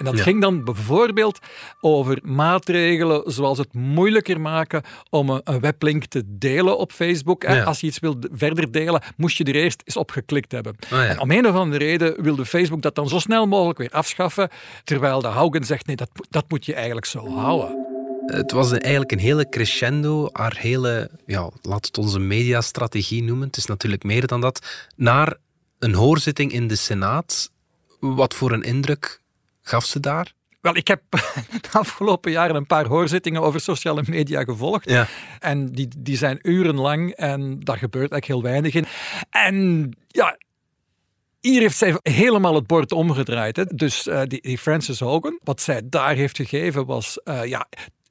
En 0.00 0.06
dat 0.06 0.20
ging 0.20 0.40
dan 0.40 0.64
bijvoorbeeld 0.64 1.38
over 1.80 2.18
maatregelen 2.22 3.32
zoals 3.32 3.58
het 3.58 3.74
moeilijker 3.74 4.40
maken 4.40 4.82
om 5.10 5.30
een, 5.30 5.60
weblink 5.60 6.04
te 6.04 6.22
delen 6.26 6.78
op 6.78 6.92
Facebook. 6.92 7.44
Als 7.44 7.80
je 7.80 7.86
iets 7.86 7.98
wilt 7.98 8.26
verder 8.32 8.72
delen, 8.72 9.02
moest 9.16 9.36
je 9.36 9.44
er 9.44 9.54
eerst 9.54 9.82
eens 9.84 9.96
op 9.96 10.10
geklikt 10.10 10.52
hebben. 10.52 10.76
Oh, 10.92 11.02
en 11.02 11.20
om 11.20 11.30
een 11.30 11.46
of 11.46 11.54
andere 11.54 11.84
reden 11.84 12.22
wilde 12.22 12.46
Facebook 12.46 12.82
dat 12.82 12.94
dan 12.94 13.08
zo 13.08 13.18
snel 13.18 13.46
mogelijk 13.46 13.78
weer 13.78 13.90
afschaffen, 13.90 14.48
terwijl 14.84 15.20
de 15.20 15.28
Haugen 15.28 15.64
zegt 15.64 15.86
nee, 15.86 15.96
dat, 15.96 16.10
dat 16.30 16.44
moet 16.48 16.66
je 16.66 16.74
eigenlijk 16.74 17.06
zo 17.06 17.28
houden. 17.28 17.88
Het 18.26 18.52
was 18.52 18.72
eigenlijk 18.72 19.12
een 19.12 19.18
hele 19.18 19.48
crescendo, 19.48 20.28
haar 20.32 20.56
hele, 20.58 21.10
ja, 21.26 21.50
laat 21.62 21.86
het 21.86 21.98
onze 21.98 22.18
mediastrategie 22.18 23.22
noemen, 23.22 23.46
het 23.46 23.56
is 23.56 23.66
natuurlijk 23.66 24.02
meer 24.02 24.26
dan 24.26 24.40
dat, 24.40 24.88
naar 24.96 25.36
een 25.78 25.94
hoorzitting 25.94 26.52
in 26.52 26.68
de 26.68 26.76
Senaat. 26.76 27.50
Wat 28.00 28.34
voor 28.34 28.52
een 28.52 28.62
indruk 28.62 29.19
gaf 29.70 29.84
ze 29.84 30.00
daar? 30.00 30.32
Wel, 30.60 30.76
ik 30.76 30.88
heb 30.88 31.02
de 31.70 31.70
afgelopen 31.72 32.30
jaren 32.30 32.56
een 32.56 32.66
paar 32.66 32.86
hoorzittingen 32.86 33.42
over 33.42 33.60
sociale 33.60 34.02
media 34.06 34.44
gevolgd. 34.44 34.90
Ja. 34.90 35.06
En 35.38 35.66
die, 35.72 35.88
die 35.98 36.16
zijn 36.16 36.38
urenlang 36.42 37.10
en 37.10 37.60
daar 37.60 37.78
gebeurt 37.78 38.12
eigenlijk 38.12 38.26
heel 38.26 38.52
weinig 38.52 38.74
in. 38.74 38.86
En 39.30 39.88
ja, 40.06 40.38
hier 41.40 41.60
heeft 41.60 41.76
zij 41.76 41.98
helemaal 42.02 42.54
het 42.54 42.66
bord 42.66 42.92
omgedraaid. 42.92 43.56
Hè. 43.56 43.64
Dus 43.64 44.06
uh, 44.06 44.20
die, 44.24 44.40
die, 44.42 44.58
Frances 44.58 45.00
Hogan, 45.00 45.38
wat 45.42 45.60
zij 45.60 45.82
daar 45.84 46.14
heeft 46.14 46.36
gegeven 46.36 46.86
was 46.86 47.20
uh, 47.24 47.44
ja, 47.44 47.66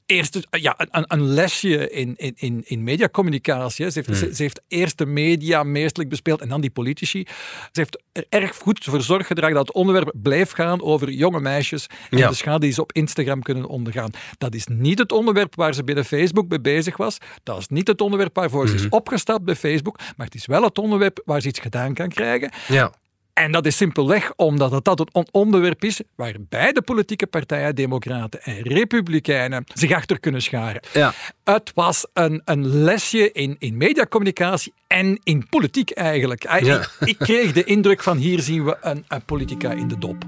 eerst 0.10 0.48
ja, 0.50 0.76
een, 0.78 1.06
een 1.08 1.24
lesje 1.24 1.90
in, 1.90 2.16
in, 2.36 2.64
in 2.66 2.84
mediacommunicatie. 2.84 3.92
Ze 3.92 4.04
heeft, 4.04 4.22
hmm. 4.22 4.34
ze, 4.34 4.44
heeft 4.44 4.62
eerst 4.68 4.98
de 4.98 5.06
media 5.06 5.64
meestelijk 5.64 6.10
bespeeld 6.10 6.42
en 6.42 6.50
dan 6.50 6.62
die 6.62 6.70
politici. 6.70 7.26
Ze 7.72 7.80
heeft 7.80 8.02
er 8.12 8.26
erg 8.30 8.56
goed 8.56 8.84
voor 8.84 9.02
zorg 9.02 9.28
gedragen 9.28 9.56
dat 9.56 9.68
het 9.68 9.76
onderwerp 9.76 10.12
blijft 10.14 10.54
gaan 10.54 10.82
over 10.82 11.10
jonge 11.10 11.40
meisjes 11.40 11.88
en 12.10 12.18
de 12.18 12.34
schade 12.34 12.60
die 12.60 12.72
ze 12.72 12.82
op 12.82 12.94
Instagram 12.94 13.42
kunnen 13.42 13.66
ondergaan. 13.66 14.12
Dat 14.38 14.54
is 14.54 14.68
niet 14.68 15.00
het 15.00 15.12
onderwerp 15.12 15.56
waar 15.56 15.74
ze 15.74 15.84
binnen 15.84 16.06
Facebook 16.06 16.50
mee 16.50 16.62
bezig 16.62 16.98
was. 16.98 17.18
Dat 17.44 17.58
is 17.58 17.68
niet 17.68 17.88
het 17.88 18.02
onderwerp 18.02 18.36
waarvoor 18.36 18.68
ze 18.68 18.74
is 18.74 18.82
hmm. 18.82 18.92
opgestapt 18.92 19.44
bij 19.44 19.56
Facebook. 19.56 19.98
Maar 20.18 20.26
het 20.26 20.36
is 20.36 20.46
wel 20.46 20.64
het 20.64 20.78
onderwerp 20.78 21.22
waar 21.26 21.42
ze 21.42 21.48
iets 21.48 21.60
gedaan 21.60 21.94
kan 21.94 22.10
krijgen. 22.10 22.52
Ja. 22.68 22.92
En 23.40 23.52
dat 23.52 23.66
is 23.66 23.78
simpelweg 23.78 24.34
omdat 24.36 24.72
het 24.72 24.84
dat 24.84 25.00
een 25.00 25.28
onderwerp 25.32 25.84
is 25.84 26.02
waar 26.16 26.36
beide 26.50 26.82
politieke 26.82 27.28
partijen, 27.28 27.76
Democraten 27.76 28.42
en 28.42 28.62
Republikeinen, 28.62 29.64
zich 29.74 29.92
achter 29.92 30.20
kunnen 30.20 30.42
scharen. 30.42 30.82
Ja. 30.94 31.14
Het 31.44 31.72
was 31.76 32.08
een, 32.14 32.42
een 32.46 32.68
lesje 32.68 33.32
in, 33.32 33.56
in 33.60 33.78
mediacommunicatie 33.78 34.74
en 34.88 35.20
in 35.24 35.48
politiek 35.50 35.92
eigenlijk. 35.92 36.44
Ik, 36.44 36.92
ik, 37.00 37.18
kreeg 37.18 37.52
de 37.52 37.64
indruk 37.64 38.04
van 38.04 38.18
hier 38.18 38.42
zien 38.42 38.66
we 38.66 38.78
een, 38.82 39.06
een 39.08 39.26
politica 39.26 39.72
in 39.72 39.88
de 39.88 39.98
dop. 39.98 40.24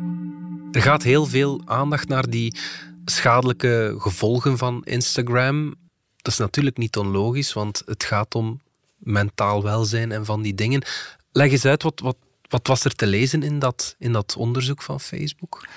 Er 0.72 0.82
gaat 0.82 1.04
heel 1.04 1.26
veel 1.26 1.62
aandacht 1.66 2.08
naar 2.08 2.30
die 2.30 2.58
schadelijke 3.06 3.96
gevolgen 3.98 4.58
van 4.58 4.82
Instagram. 4.84 5.76
Dat 6.18 6.32
is 6.32 6.40
natuurlijk 6.40 6.78
niet 6.78 6.98
onlogisch, 6.98 7.54
want 7.54 7.82
het 7.86 8.04
gaat 8.04 8.36
om 8.36 8.62
mentaal 8.98 9.64
welzijn 9.64 10.12
en 10.12 10.26
van 10.26 10.42
die 10.42 10.56
dingen. 10.56 10.82
Leg 11.32 11.52
eens 11.52 11.66
uit 11.66 11.84
wat, 11.84 12.00
wat 12.00 12.16
wat 12.52 12.68
was 12.68 12.84
er 12.84 12.96
te 12.96 13.08
lezen 13.08 13.44
in 13.44 13.60
dat, 13.60 13.96
in 14.00 14.12
dat 14.12 14.36
onderzoek 14.38 14.82
van 14.82 15.00
Facebook? 15.00 15.68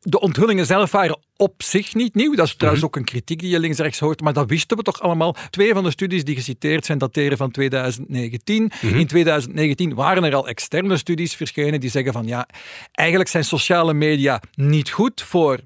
De 0.00 0.20
onthullingen 0.20 0.66
zelf 0.66 0.90
waren 0.90 1.18
op 1.36 1.62
zich 1.62 1.94
niet 1.94 2.14
nieuw. 2.14 2.34
Dat 2.34 2.46
is 2.46 2.54
trouwens 2.54 2.84
mhm. 2.84 2.92
ook 2.92 2.96
een 3.00 3.06
kritiek 3.08 3.40
die 3.40 3.50
je 3.50 3.58
links-rechts 3.58 3.98
hoort, 3.98 4.20
maar 4.20 4.32
dat 4.32 4.48
wisten 4.48 4.76
we 4.76 4.82
toch 4.82 5.00
allemaal. 5.00 5.36
Twee 5.50 5.72
van 5.72 5.84
de 5.84 5.90
studies 5.90 6.24
die 6.24 6.34
geciteerd 6.34 6.84
zijn 6.84 6.98
dateren 6.98 7.36
van 7.36 7.50
2019. 7.50 8.72
Mhm. 8.80 8.94
In 8.94 9.06
2019 9.06 9.94
waren 9.94 10.24
er 10.24 10.34
al 10.34 10.48
externe 10.48 10.96
studies 10.96 11.34
verschenen 11.34 11.80
die 11.80 11.90
zeggen 11.90 12.12
van 12.12 12.26
ja, 12.26 12.48
eigenlijk 12.92 13.30
zijn 13.30 13.44
sociale 13.44 13.94
media 13.94 14.42
niet 14.54 14.90
goed 14.90 15.22
voor 15.22 15.58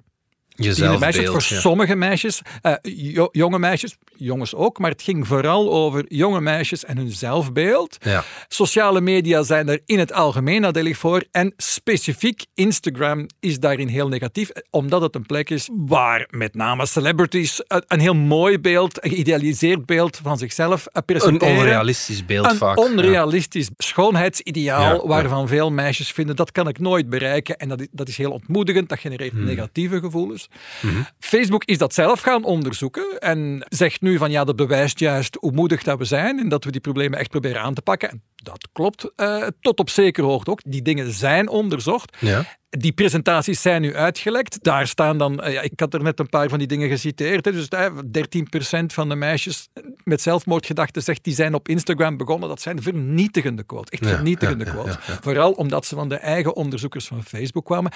Tienermeisjes, 0.62 1.14
zelfbeeld, 1.14 1.44
voor 1.44 1.54
ja. 1.54 1.60
sommige 1.60 1.94
meisjes, 1.94 2.42
eh, 2.62 2.72
jo- 2.82 3.28
jonge 3.32 3.58
meisjes, 3.58 3.96
jongens 4.16 4.54
ook, 4.54 4.78
maar 4.78 4.90
het 4.90 5.02
ging 5.02 5.26
vooral 5.26 5.72
over 5.72 6.04
jonge 6.08 6.40
meisjes 6.40 6.84
en 6.84 6.96
hun 6.96 7.10
zelfbeeld. 7.12 7.96
Ja. 8.00 8.24
Sociale 8.48 9.00
media 9.00 9.42
zijn 9.42 9.68
er 9.68 9.80
in 9.86 9.98
het 9.98 10.12
algemeen 10.12 10.60
nadelig 10.60 10.96
voor 10.98 11.24
en 11.30 11.52
specifiek 11.56 12.44
Instagram 12.54 13.26
is 13.40 13.60
daarin 13.60 13.88
heel 13.88 14.08
negatief, 14.08 14.50
omdat 14.70 15.02
het 15.02 15.14
een 15.14 15.26
plek 15.26 15.50
is 15.50 15.68
waar 15.72 16.26
met 16.30 16.54
name 16.54 16.86
celebrities 16.86 17.62
een, 17.66 17.82
een 17.86 18.00
heel 18.00 18.14
mooi 18.14 18.58
beeld, 18.58 19.04
een 19.04 19.10
geïdealiseerd 19.10 19.86
beeld 19.86 20.20
van 20.22 20.38
zichzelf 20.38 20.80
eh, 20.86 20.92
Een 20.92 21.04
presenteren. 21.04 21.56
onrealistisch 21.56 22.24
beeld 22.26 22.46
Een 22.50 22.56
vaak. 22.56 22.76
ja. 22.78 22.84
onrealistisch 22.84 23.68
schoonheidsideaal 23.76 24.94
Ja, 25.02 25.06
waarvan 25.06 25.48
veel 25.48 25.70
meisjes 25.70 26.10
vinden 26.12 26.36
dat 26.36 26.52
kan 26.52 26.68
ik 26.68 26.78
nooit 26.78 27.08
bereiken 27.08 27.56
en 27.56 27.68
dat 27.68 27.80
is, 27.80 27.86
dat 27.90 28.08
is 28.08 28.16
heel 28.16 28.30
ontmoedigend, 28.30 28.88
dat 28.88 28.98
genereert 28.98 29.32
Hmm. 29.32 29.44
negatieve 29.44 29.98
gevoelens. 30.00 30.47
Mhm. 30.82 31.02
Facebook 31.18 31.64
is 31.64 31.78
dat 31.78 31.94
zelf 31.94 32.20
gaan 32.20 32.44
onderzoeken 32.44 33.18
en 33.18 33.66
zegt 33.68 34.00
nu 34.00 34.18
van 34.18 34.30
ja, 34.30 34.44
dat 34.44 34.56
bewijst 34.56 34.98
juist 34.98 35.36
hoe 35.40 35.52
moedig 35.52 35.82
dat 35.82 35.98
we 35.98 36.04
zijn 36.04 36.38
en 36.38 36.48
dat 36.48 36.64
we 36.64 36.70
die 36.70 36.80
problemen 36.80 37.18
echt 37.18 37.30
proberen 37.30 37.62
aan 37.62 37.74
te 37.74 37.82
pakken. 37.82 38.10
En 38.10 38.22
dat 38.36 38.68
klopt 38.72 39.10
eh, 39.16 39.46
tot 39.60 39.78
op 39.78 39.90
zekere 39.90 40.26
hoogte 40.26 40.50
ook. 40.50 40.60
Die 40.64 40.82
dingen 40.82 41.12
zijn 41.12 41.48
onderzocht. 41.48 42.16
Ja. 42.20 42.57
Die 42.70 42.92
presentaties 42.92 43.62
zijn 43.62 43.82
nu 43.82 43.94
uitgelekt. 43.96 44.62
Daar 44.64 44.86
staan 44.86 45.18
dan, 45.18 45.40
eh, 45.40 45.52
ja, 45.52 45.60
ik 45.60 45.80
had 45.80 45.94
er 45.94 46.02
net 46.02 46.18
een 46.18 46.28
paar 46.28 46.48
van 46.48 46.58
die 46.58 46.66
dingen 46.66 46.88
geciteerd. 46.88 47.44
Hè, 47.44 47.52
dus 47.52 47.68
eh, 47.68 47.92
13% 48.10 48.92
van 48.92 49.08
de 49.08 49.14
meisjes 49.14 49.68
met 50.04 50.20
zelfmoordgedachten 50.20 51.02
zegt 51.02 51.24
die 51.24 51.34
zijn 51.34 51.54
op 51.54 51.68
Instagram 51.68 52.16
begonnen. 52.16 52.48
Dat 52.48 52.60
zijn 52.60 52.82
vernietigende 52.82 53.62
quotes. 53.62 53.90
Echt 53.90 54.10
Ja, 54.10 54.14
vernietigende 54.14 54.64
ja, 54.64 54.70
quotes. 54.70 54.94
ja, 54.94 55.12
ja. 55.12 55.18
Vooral 55.22 55.52
omdat 55.52 55.86
ze 55.86 55.94
van 55.94 56.08
de 56.08 56.16
eigen 56.16 56.56
onderzoekers 56.56 57.06
van 57.06 57.24
Facebook 57.24 57.64
kwamen. 57.64 57.92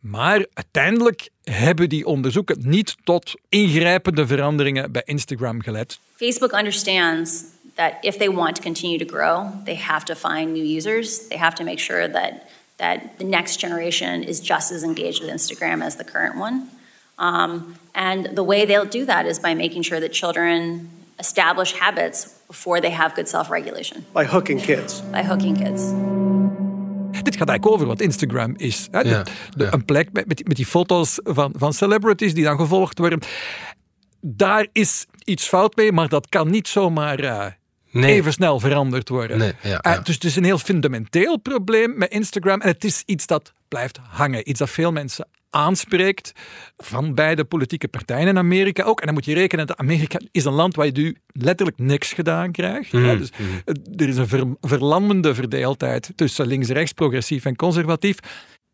Maar 0.00 0.46
uiteindelijk 0.52 1.28
hebben 1.42 1.88
die 1.88 2.06
onderzoeken 2.06 2.56
niet 2.60 2.96
tot 3.04 3.34
ingrijpende 3.48 4.26
veranderingen 4.26 4.92
bij 4.92 5.02
Instagram 5.04 5.62
geleid. 5.62 5.98
Facebook 6.16 6.52
understands 6.52 7.42
that 7.74 7.92
if 8.00 8.16
they 8.16 8.30
want 8.30 8.54
to 8.54 8.62
continue 8.62 9.04
to 9.06 9.16
grow, 9.16 9.64
they 9.64 9.76
have 9.76 10.04
to 10.04 10.14
find 10.14 10.52
new 10.52 10.76
users. 10.76 11.26
They 11.28 11.38
have 11.38 11.56
to 11.56 11.64
make 11.64 11.78
sure 11.78 12.10
that 12.10 12.32
that 12.76 12.98
the 13.18 13.24
next 13.24 13.60
generation 13.60 14.22
is 14.22 14.40
just 14.40 14.72
as 14.72 14.82
engaged 14.82 15.20
with 15.22 15.30
Instagram 15.32 15.82
as 15.82 15.96
the 15.96 16.04
current 16.04 16.36
one. 16.38 16.68
Um, 17.18 17.76
and 17.92 18.34
the 18.34 18.44
way 18.44 18.66
they'll 18.66 18.88
do 18.90 19.04
that 19.06 19.26
is 19.26 19.38
by 19.40 19.54
making 19.54 19.84
sure 19.84 20.00
that 20.00 20.12
children 20.12 20.88
establish 21.18 21.72
habits 21.78 22.26
before 22.48 22.80
they 22.80 22.90
have 22.90 23.14
good 23.14 23.28
self-regulation 23.28 24.04
by 24.12 24.24
hooking 24.24 24.60
kids. 24.60 25.02
by 25.12 25.22
hooking 25.22 25.56
kids. 25.56 25.82
Dit 27.22 27.36
gaat 27.36 27.48
eigenlijk 27.48 27.66
over 27.66 27.86
wat 27.86 28.00
Instagram 28.00 28.54
is. 28.56 28.88
Hè? 28.90 29.00
Ja, 29.00 29.22
De- 29.22 29.30
de- 29.56 29.64
ja. 29.64 29.72
Een 29.72 29.84
plek 29.84 30.12
met, 30.12 30.26
met, 30.26 30.36
die- 30.36 30.46
met 30.48 30.56
die 30.56 30.66
foto's 30.66 31.18
van, 31.22 31.54
van 31.56 31.72
celebrities 31.72 32.34
die 32.34 32.44
dan 32.44 32.58
gevolgd 32.58 32.98
worden. 32.98 33.18
Daar 34.20 34.66
is 34.72 35.06
iets 35.24 35.48
fout 35.48 35.76
mee, 35.76 35.92
maar 35.92 36.08
dat 36.08 36.28
kan 36.28 36.50
niet 36.50 36.68
zomaar 36.68 37.18
eh, 37.18 37.46
Nee. 37.94 38.12
even 38.14 38.32
snel 38.32 38.60
veranderd 38.60 39.08
worden. 39.08 39.38
Nee, 39.38 39.52
ja, 39.62 39.80
Eh, 39.80 39.92
ja. 39.92 40.00
dus 40.00 40.14
het 40.14 40.24
is 40.24 40.36
een 40.36 40.44
heel 40.44 40.58
fundamenteel 40.58 41.36
probleem 41.38 41.98
met 41.98 42.10
Instagram. 42.10 42.60
En 42.60 42.68
het 42.68 42.84
is 42.84 43.02
iets 43.06 43.26
dat 43.26 43.52
blijft 43.68 43.98
hangen. 44.10 44.48
Iets 44.48 44.58
dat 44.58 44.70
veel 44.70 44.92
mensen 44.92 45.28
aanspreekt 45.50 46.32
van 46.76 47.14
beide 47.14 47.44
politieke 47.44 47.88
partijen 47.88 48.28
in 48.28 48.38
Amerika 48.38 48.82
ook. 48.82 49.00
En 49.00 49.04
dan 49.06 49.14
moet 49.14 49.24
je 49.24 49.34
rekenen 49.34 49.66
dat 49.66 49.76
Amerika 49.76 50.18
is 50.30 50.44
een 50.44 50.52
land 50.52 50.76
waar 50.76 50.86
je 50.86 50.92
nu 50.92 51.16
letterlijk 51.32 51.78
niks 51.78 52.12
gedaan 52.12 52.50
krijgt. 52.52 52.90
Ja, 52.90 53.14
dus 53.14 53.30
eh, 53.64 53.74
er 53.96 54.08
is 54.08 54.16
een 54.16 54.28
ver- 54.28 54.56
verlammende 54.60 55.34
verdeeldheid 55.34 56.10
tussen 56.14 56.46
links-rechts, 56.46 56.92
progressief 56.92 57.44
en 57.44 57.56
conservatief. 57.56 58.16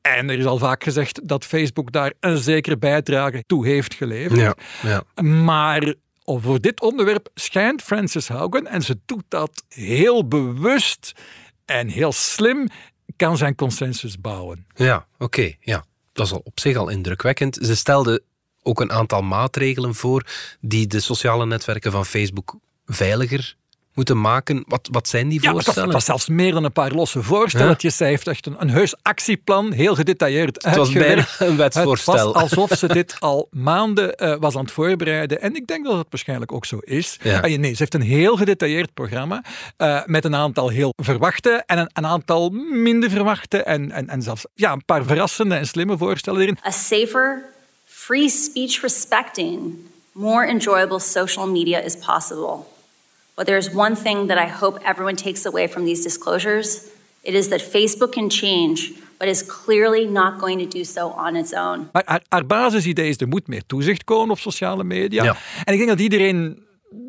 En 0.01 0.31
er 0.31 0.39
is 0.39 0.45
al 0.45 0.59
vaak 0.59 0.83
gezegd 0.83 1.29
dat 1.29 1.45
Facebook 1.45 1.93
daar 1.93 2.13
een 2.21 2.37
zekere 2.39 2.79
bijdrage 2.79 3.45
toe 3.47 3.67
heeft 3.67 3.95
geleverd. 3.95 4.41
Ja, 4.41 4.55
ja. 4.83 5.23
Maar 5.23 5.95
voor 6.39 6.61
dit 6.61 6.81
onderwerp 6.81 7.29
schijnt 7.35 7.83
Frances 7.83 8.29
Haugen, 8.29 8.67
en 8.67 8.83
ze 8.83 8.99
doet 9.07 9.25
dat 9.29 9.65
heel 9.69 10.29
bewust 10.29 11.13
en 11.65 11.89
heel 11.89 12.13
slim, 12.13 12.69
kan 13.17 13.37
zijn 13.37 13.55
consensus 13.55 14.21
bouwen. 14.21 14.67
Ja, 14.75 15.07
oké. 15.19 15.53
ja. 15.61 15.85
Dat 16.13 16.27
is 16.27 16.33
al 16.33 16.41
op 16.45 16.61
zich 16.61 16.77
al 16.77 16.89
indrukwekkend. 16.89 17.59
Ze 17.63 17.77
stelde 17.77 18.23
ook 18.63 18.81
een 18.81 18.93
aantal 18.93 19.23
maatregelen 19.23 19.95
voor 19.95 20.27
die 20.61 20.87
de 20.87 21.01
sociale 21.01 21.47
netwerken 21.47 21.93
van 21.93 22.07
Facebook 22.07 22.57
veiliger 22.87 23.57
moeten 23.95 24.21
maken. 24.21 24.65
Wat, 24.67 24.89
wat 24.93 25.09
zijn 25.09 25.29
die 25.29 25.43
Ja, 25.43 25.47
het 25.47 25.55
was, 25.55 25.65
voorstellen? 25.65 25.89
het 25.89 25.99
was 25.99 26.05
zelfs 26.05 26.29
meer 26.29 26.53
dan 26.53 26.65
een 26.65 26.73
paar 26.73 26.93
losse 26.93 27.23
voorstelletjes. 27.23 27.97
Zij 27.97 28.09
heeft 28.09 28.27
echt 28.27 28.47
een, 28.47 28.57
een 28.59 28.71
heus 28.71 28.95
actieplan, 29.03 29.73
heel 29.73 29.95
gedetailleerd 29.95 30.65
Het 30.65 30.77
was 30.77 30.93
bijna 30.93 31.27
een 31.39 31.57
wetsvoorstel. 31.57 32.15
Het 32.15 32.25
was 32.25 32.43
alsof 32.43 32.79
ze 32.79 32.87
dit 32.89 33.17
al 33.19 33.49
maanden 33.51 34.17
eh, 34.17 34.37
was 34.41 34.57
aan 34.57 34.65
het 34.65 34.73
voorbereiden. 34.73 35.41
En 35.41 35.57
ik 35.57 35.67
denk 35.67 35.85
dat 35.85 35.97
het 35.97 36.07
waarschijnlijk 36.11 36.53
ook 36.53 36.65
zo 36.65 36.79
is. 36.79 37.19
Ja. 37.23 37.41
Ah, 37.41 37.59
nee, 37.59 37.73
ze 37.73 37.79
heeft 37.79 37.95
een 37.95 38.01
heel 38.01 38.37
gedetailleerd 38.37 38.95
programma 38.95 39.45
eh, 39.77 40.01
met 40.07 40.25
een 40.25 40.35
aantal 40.35 40.69
heel 40.69 40.93
verwachte 40.97 41.63
en 41.67 41.79
een, 41.79 41.91
een 41.93 42.07
aantal 42.07 42.51
minder 42.73 43.11
verwachte 43.11 43.63
en, 43.63 43.91
en, 43.91 44.09
en 44.09 44.23
zelfs 44.23 44.47
ja, 44.55 44.73
een 44.73 44.85
paar 44.85 45.05
verrassende 45.05 45.55
en 45.55 45.67
slimme 45.67 45.97
voorstellen 45.97 46.41
erin. 46.41 46.59
A 46.67 46.71
safer, 46.71 47.45
free 47.85 48.29
speech 48.29 48.81
respecting, 48.81 49.75
more 50.13 50.47
enjoyable 50.47 51.01
social 51.01 51.47
media 51.47 51.79
is 51.79 51.97
possible. 51.97 52.79
But 53.41 53.49
there's 53.49 53.75
one 53.75 53.97
thing 53.97 54.29
that 54.29 54.39
I 54.39 54.49
hope 54.49 54.81
everyone 54.85 55.15
takes 55.15 55.47
away 55.47 55.69
from 55.69 55.85
these 55.85 56.03
disclosures. 56.03 56.83
It 57.23 57.35
is 57.35 57.49
that 57.49 57.63
Facebook 57.63 58.13
can 58.13 58.29
change, 58.29 58.93
but 59.19 59.29
is 59.29 59.47
clearly 59.65 60.07
not 60.07 60.39
going 60.39 60.59
to 60.59 60.79
do 60.79 60.85
so 60.85 61.09
on 61.09 61.37
its 61.37 61.53
own. 61.55 61.89
Maar 61.93 62.03
haar, 62.07 62.23
haar 62.29 62.47
basisidee 62.47 63.09
is, 63.09 63.17
er 63.17 63.29
moet 63.29 63.47
meer 63.47 63.63
toezicht 63.67 64.05
komen 64.05 64.31
op 64.31 64.39
sociale 64.39 64.85
media. 64.85 65.23
Ja. 65.23 65.37
En 65.65 65.73
ik 65.73 65.79
denk 65.79 65.89
dat 65.89 66.01
iedereen 66.01 66.65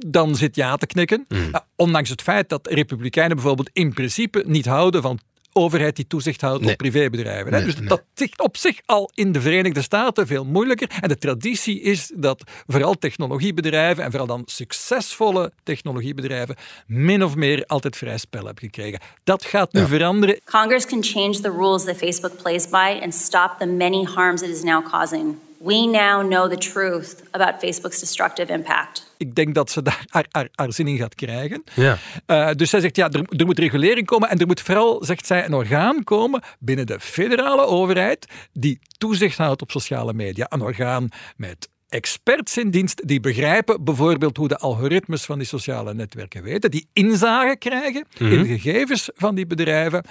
dan 0.06 0.36
zit 0.36 0.56
ja 0.56 0.76
te 0.76 0.86
knikken. 0.86 1.26
Ja, 1.52 1.66
ondanks 1.76 2.10
het 2.10 2.22
feit 2.22 2.50
dat 2.50 2.68
republikeinen 2.68 3.36
bijvoorbeeld 3.36 3.70
in 3.74 3.94
principe 3.94 4.44
niet 4.46 4.66
houden 4.66 5.02
van 5.02 5.20
overheid 5.54 5.96
die 5.96 6.08
toezicht 6.08 6.42
houdt 6.42 6.62
Nee. 6.62 6.72
op 6.72 6.78
privébedrijven. 6.78 7.52
Nee, 7.52 7.64
dus 7.64 7.76
nee. 7.80 7.88
dat 7.88 8.04
zit 8.14 8.40
op 8.42 8.58
zich 8.58 8.80
al 8.86 9.12
in 9.14 9.32
de 9.32 9.42
Verenigde 9.42 9.82
Staten 9.82 10.28
veel 10.28 10.46
moeilijker. 10.46 10.90
En 11.02 11.08
de 11.10 11.18
traditie 11.18 11.82
is 11.82 12.12
dat 12.16 12.44
vooral 12.68 12.94
technologiebedrijven, 12.94 14.04
en 14.04 14.10
vooral 14.10 14.28
dan 14.28 14.44
succesvolle 14.46 15.52
technologiebedrijven, 15.64 16.56
min 16.88 17.24
of 17.24 17.36
meer 17.36 17.64
altijd 17.66 17.98
vrij 17.98 18.18
spel 18.18 18.46
hebben 18.46 18.64
gekregen. 18.64 19.00
Dat 19.24 19.46
gaat 19.46 19.74
nu 19.74 19.86
veranderen. 19.86 20.40
Congress 20.46 20.86
can 20.86 21.04
change 21.04 21.40
the 21.40 21.52
rules 21.52 21.84
that 21.84 21.98
Facebook 21.98 22.42
plays 22.42 22.70
by 22.70 23.00
and 23.04 23.14
stop 23.14 23.56
the 23.60 23.66
many 23.66 24.04
harms 24.04 24.42
it 24.42 24.50
is 24.50 24.64
now 24.64 24.90
causing. 24.92 25.36
We 25.64 25.86
now 25.86 26.28
know 26.28 26.50
the 26.50 26.58
truth 26.58 27.24
about 27.32 27.60
Facebook's 27.60 28.00
destructive 28.00 28.54
impact. 28.54 29.14
Ik 29.18 29.36
denk 29.36 29.56
dat 29.56 29.72
ze 29.72 29.82
daar 29.82 30.06
haar, 30.08 30.26
haar, 30.30 30.48
haar 30.52 30.74
zin 30.74 30.88
in 30.88 30.98
gaat 30.98 31.16
krijgen. 31.16 31.64
Ja. 31.74 31.98
Eh, 32.26 32.50
dus 32.56 32.70
zij 32.70 32.80
zegt, 32.80 32.96
ja, 32.96 33.10
er, 33.10 33.26
er 33.38 33.46
moet 33.46 33.60
regulering 33.60 34.06
komen 34.06 34.30
en 34.30 34.38
er 34.38 34.48
moet 34.48 34.62
vooral, 34.62 35.04
zegt 35.04 35.26
zij, 35.26 35.46
een 35.46 35.54
orgaan 35.54 36.04
komen 36.04 36.42
binnen 36.60 36.86
de 36.86 37.00
federale 37.00 37.66
overheid 37.66 38.26
die 38.54 38.80
toezicht 38.98 39.38
houdt 39.38 39.62
op 39.62 39.72
sociale 39.72 40.14
media. 40.14 40.46
Een 40.50 40.62
orgaan 40.62 41.10
met 41.36 41.70
experts 41.92 42.58
in 42.58 42.70
dienst 42.70 43.08
die 43.08 43.20
begrijpen 43.20 43.84
bijvoorbeeld 43.84 44.38
hoe 44.38 44.48
de 44.48 44.58
algoritmes 44.58 45.24
van 45.24 45.38
die 45.38 45.48
sociale 45.48 45.94
netwerken 45.94 46.44
weten, 46.44 46.72
die 46.72 46.88
inzage 46.94 47.56
krijgen 47.58 48.06
in 48.18 48.44
de 48.44 48.48
gegevens 48.48 49.10
van 49.16 49.36
die 49.36 49.48
bedrijven. 49.48 50.06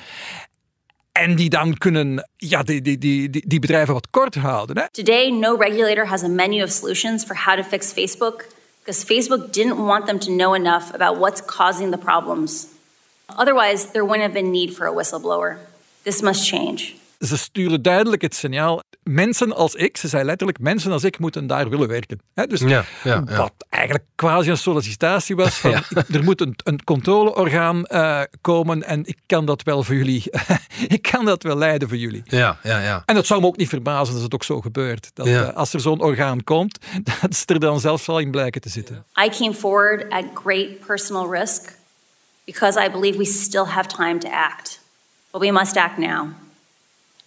En 1.13 1.37
die 1.37 1.49
dan 1.49 1.79
kunnen 1.79 2.29
ja, 2.37 2.63
die, 2.63 2.83
die, 2.83 2.99
die, 2.99 3.31
die, 3.47 3.61
bedrijven 3.61 3.95
wat 3.95 4.11
kort 4.11 4.35
houden. 4.35 4.79
Hè? 4.79 4.91
Today, 4.91 5.31
no 5.31 5.57
regulator 5.57 6.07
has 6.07 6.23
a 6.23 6.29
menu 6.29 6.63
of 6.63 6.71
solutions 6.71 7.25
for 7.25 7.37
how 7.37 7.57
to 7.57 7.63
fix 7.63 7.93
Facebook 7.93 8.47
because 8.85 9.05
Facebook 9.05 9.53
didn't 9.53 9.87
want 9.87 10.07
them 10.07 10.19
to 10.19 10.31
know 10.31 10.55
enough 10.55 10.95
about 10.95 11.19
what's 11.19 11.41
causing 11.41 11.91
the 11.91 11.99
problems. 11.99 12.67
Otherwise, 13.27 13.87
there 13.93 14.05
wouldn't 14.05 14.23
have 14.23 14.35
been 14.35 14.51
need 14.51 14.75
for 14.77 14.87
a 14.87 14.93
whistleblower. 14.93 15.57
This 16.05 16.23
must 16.23 16.47
change. 16.47 17.00
Ze 17.21 17.37
sturen 17.39 17.83
duidelijk 17.83 18.23
het 18.23 18.35
signaal. 18.35 18.83
Mensen 19.03 19.57
als 19.57 19.75
ik, 19.75 19.97
ze 19.97 20.09
zei 20.09 20.25
letterlijk, 20.25 20.59
mensen 20.59 20.93
als 20.93 21.05
ik 21.05 21.19
moeten 21.19 21.47
daar 21.47 21.69
willen 21.69 21.89
werken. 21.89 22.21
Hè, 22.35 22.47
dus 22.47 22.61
Ja, 22.61 22.69
ja, 22.69 22.85
ja. 23.05 23.37
wat 23.37 23.53
eigenlijk 23.69 24.05
quasi 24.15 24.51
een 24.51 24.57
sollicitatie 24.57 25.37
was. 25.37 25.55
Van, 25.59 25.73
Er 26.13 26.25
moet 26.25 26.41
een, 26.41 26.55
een 26.65 26.85
controleorgaan 26.85 27.85
eh, 27.87 28.21
komen 28.41 28.83
en 28.83 29.07
ik 29.07 29.19
kan 29.27 29.45
dat 29.47 29.63
wel 29.63 29.83
voor 29.83 29.95
jullie. 29.95 30.25
ik 30.97 31.03
kan 31.03 31.25
dat 31.25 31.43
wel 31.43 31.57
leiden 31.57 31.89
voor 31.89 31.97
jullie. 31.97 32.23
Ja, 32.25 32.59
ja, 32.63 32.79
ja. 32.81 33.03
En 33.07 33.15
dat 33.15 33.27
zou 33.27 33.41
me 33.41 33.47
ook 33.47 33.57
niet 33.57 33.69
verbazen 33.69 34.15
als 34.15 34.23
het 34.23 34.35
ook 34.35 34.45
zo 34.45 34.61
gebeurt. 34.61 35.11
Dat 35.15 35.27
Ja. 35.27 35.43
eh, 35.49 35.57
als 35.57 35.73
er 35.73 35.81
zo'n 35.81 36.01
orgaan 36.01 36.45
komt, 36.45 36.79
dat 37.21 37.35
ze 37.37 37.45
er 37.47 37.61
dan 37.61 37.81
zelf 37.81 38.03
zal 38.03 38.19
in 38.19 38.31
blijken 38.31 38.61
te 38.61 38.69
zitten. 38.69 39.05
I 39.25 39.29
came 39.29 39.55
forward 39.55 40.11
at 40.13 40.25
great 40.35 40.87
personal 40.87 41.33
risk 41.33 41.73
because 42.45 42.85
I 42.87 42.91
believe 42.91 43.19
we 43.19 43.25
still 43.25 43.65
have 43.65 43.89
time 43.89 44.19
to 44.19 44.29
act. 44.31 44.81
But 45.31 45.41
we 45.41 45.51
must 45.53 45.77
act 45.77 45.99
now. 45.99 46.27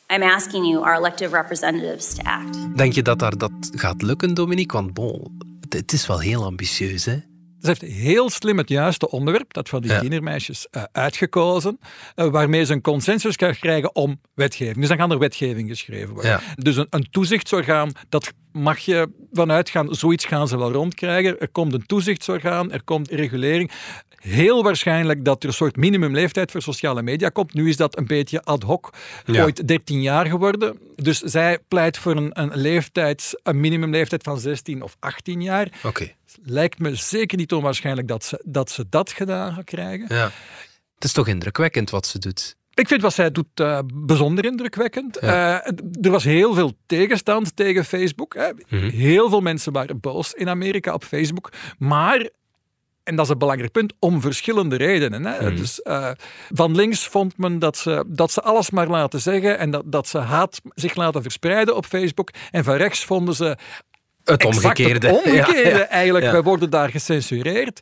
I'm 0.07 0.22
asking 0.24 0.65
you, 0.65 0.83
our 0.86 0.95
elected 0.95 1.31
representatives, 1.31 2.13
to 2.13 2.24
act. 2.24 2.77
Denk 2.77 2.93
je 2.93 3.01
dat 3.01 3.19
daar 3.19 3.38
dat 3.38 3.51
gaat 3.72 4.01
lukken, 4.01 4.33
Dominique? 4.33 4.77
Want 4.77 4.93
bon, 4.93 5.38
het- 5.62 5.74
het 5.74 5.91
is 5.93 6.07
wel 6.07 6.19
heel 6.19 6.43
ambitieus, 6.43 7.05
hè? 7.05 7.15
Ze 7.60 7.67
heeft 7.69 7.81
heel 7.81 8.29
slim 8.29 8.57
het 8.57 8.69
juiste 8.69 9.10
onderwerp, 9.10 9.53
dat 9.53 9.69
van 9.69 9.81
die 9.81 9.91
Ja. 9.91 10.00
tienermeisjes, 10.00 10.67
eh, 10.72 10.83
uitgekozen, 10.91 11.79
eh, 12.15 12.27
waarmee 12.27 12.65
ze 12.65 12.74
een 12.74 12.81
consensus 12.81 13.36
kan 13.36 13.53
krijgen 13.53 13.95
om 13.95 14.19
wetgeving. 14.33 14.77
Dus 14.77 14.88
dan 14.88 14.98
gaan 14.98 15.12
er 15.12 15.19
wetgeving 15.19 15.69
geschreven 15.69 16.13
worden. 16.13 16.31
Ja. 16.31 16.41
Dus 16.55 16.75
een, 16.75 16.88
een 16.89 17.07
toezichtsorgaan, 17.12 17.91
dat 18.10 18.33
mag 18.53 18.79
je 18.79 19.10
vanuit 19.31 19.69
gaan, 19.69 19.95
zoiets 19.95 20.25
gaan 20.25 20.48
ze 20.48 20.57
wel 20.57 20.72
rondkrijgen. 20.72 21.39
Er 21.39 21.50
komt 21.50 21.74
een 21.74 21.86
toezichtsorgaan, 21.86 22.72
er 22.72 22.83
komt 22.83 23.10
regulering. 23.10 23.72
Heel 24.10 24.63
waarschijnlijk 24.63 25.25
dat 25.25 25.43
er 25.43 25.50
een 25.50 25.55
soort 25.55 25.75
minimumleeftijd 25.75 26.51
voor 26.51 26.62
sociale 26.62 27.01
media 27.01 27.29
komt. 27.29 27.53
Nu 27.53 27.69
is 27.69 27.77
dat 27.77 27.98
een 27.98 28.07
beetje 28.07 28.43
ad 28.43 28.63
hoc, 28.63 28.93
Ja. 29.25 29.43
ooit 29.43 29.67
13 29.67 30.01
jaar 30.01 30.25
geworden. 30.25 30.77
Dus 30.95 31.19
zij 31.19 31.60
pleit 31.67 31.98
voor 31.98 32.15
een, 32.15 32.29
een, 32.41 32.51
leeftijd, 32.53 33.39
een 33.43 33.60
minimumleeftijd 33.60 34.24
van 34.24 34.39
16 34.39 34.81
of 34.81 34.95
18 35.00 35.41
jaar. 35.41 35.67
Oké. 35.83 36.12
Lijkt 36.43 36.79
me 36.79 36.95
zeker 36.95 37.38
niet 37.38 37.53
onwaarschijnlijk 37.53 38.07
dat 38.07 38.24
ze 38.25 38.41
dat, 38.45 38.72
ze 38.72 38.86
dat 38.89 39.12
gedaan 39.12 39.53
gaan 39.53 39.63
krijgen. 39.63 40.05
Ja. 40.15 40.31
Het 40.95 41.03
is 41.03 41.12
toch 41.12 41.27
indrukwekkend 41.27 41.89
wat 41.89 42.07
ze 42.07 42.19
doet. 42.19 42.55
Ik 42.73 42.87
vind 42.87 43.01
wat 43.01 43.13
zij 43.13 43.31
doet 43.31 43.59
eh, 43.59 43.79
bijzonder 43.93 44.45
indrukwekkend. 44.45 45.17
Ja. 45.21 45.61
Eh, 45.63 45.73
er 46.01 46.11
was 46.11 46.23
heel 46.23 46.53
veel 46.53 46.73
tegenstand 46.85 47.55
tegen 47.55 47.85
Facebook. 47.85 48.33
Hè. 48.35 48.49
Mhm. 48.69 48.89
Heel 48.89 49.29
veel 49.29 49.41
mensen 49.41 49.73
waren 49.73 49.99
boos 49.99 50.33
in 50.33 50.49
Amerika 50.49 50.93
op 50.93 51.03
Facebook. 51.03 51.51
Maar, 51.77 52.29
en 53.03 53.15
dat 53.15 53.25
is 53.25 53.31
een 53.31 53.37
belangrijk 53.37 53.71
punt, 53.71 53.93
om 53.99 54.21
verschillende 54.21 54.75
redenen. 54.75 55.25
Hè. 55.25 55.45
Mhm. 55.45 55.55
Dus, 55.55 55.81
eh, 55.81 56.11
van 56.49 56.75
links 56.75 57.07
vond 57.07 57.37
men 57.37 57.59
dat 57.59 57.77
ze, 57.77 58.03
dat 58.07 58.31
ze 58.31 58.41
alles 58.41 58.69
maar 58.69 58.87
laten 58.87 59.21
zeggen 59.21 59.57
en 59.57 59.71
dat, 59.71 59.83
dat 59.85 60.07
ze 60.07 60.17
haat 60.17 60.61
zich 60.73 60.95
laten 60.95 61.21
verspreiden 61.21 61.75
op 61.75 61.85
Facebook. 61.85 62.29
En 62.51 62.63
van 62.63 62.75
rechts 62.75 63.05
vonden 63.05 63.35
ze 63.35 63.57
Het 64.23 64.45
omgekeerde. 64.45 65.07
Het 65.07 65.15
omgekeerde 65.25 65.69
Ja, 65.69 65.77
ja. 65.77 65.87
eigenlijk. 65.87 66.25
Ja. 66.25 66.31
Wij 66.31 66.43
worden 66.43 66.69
daar 66.69 66.89
gecensureerd. 66.89 67.79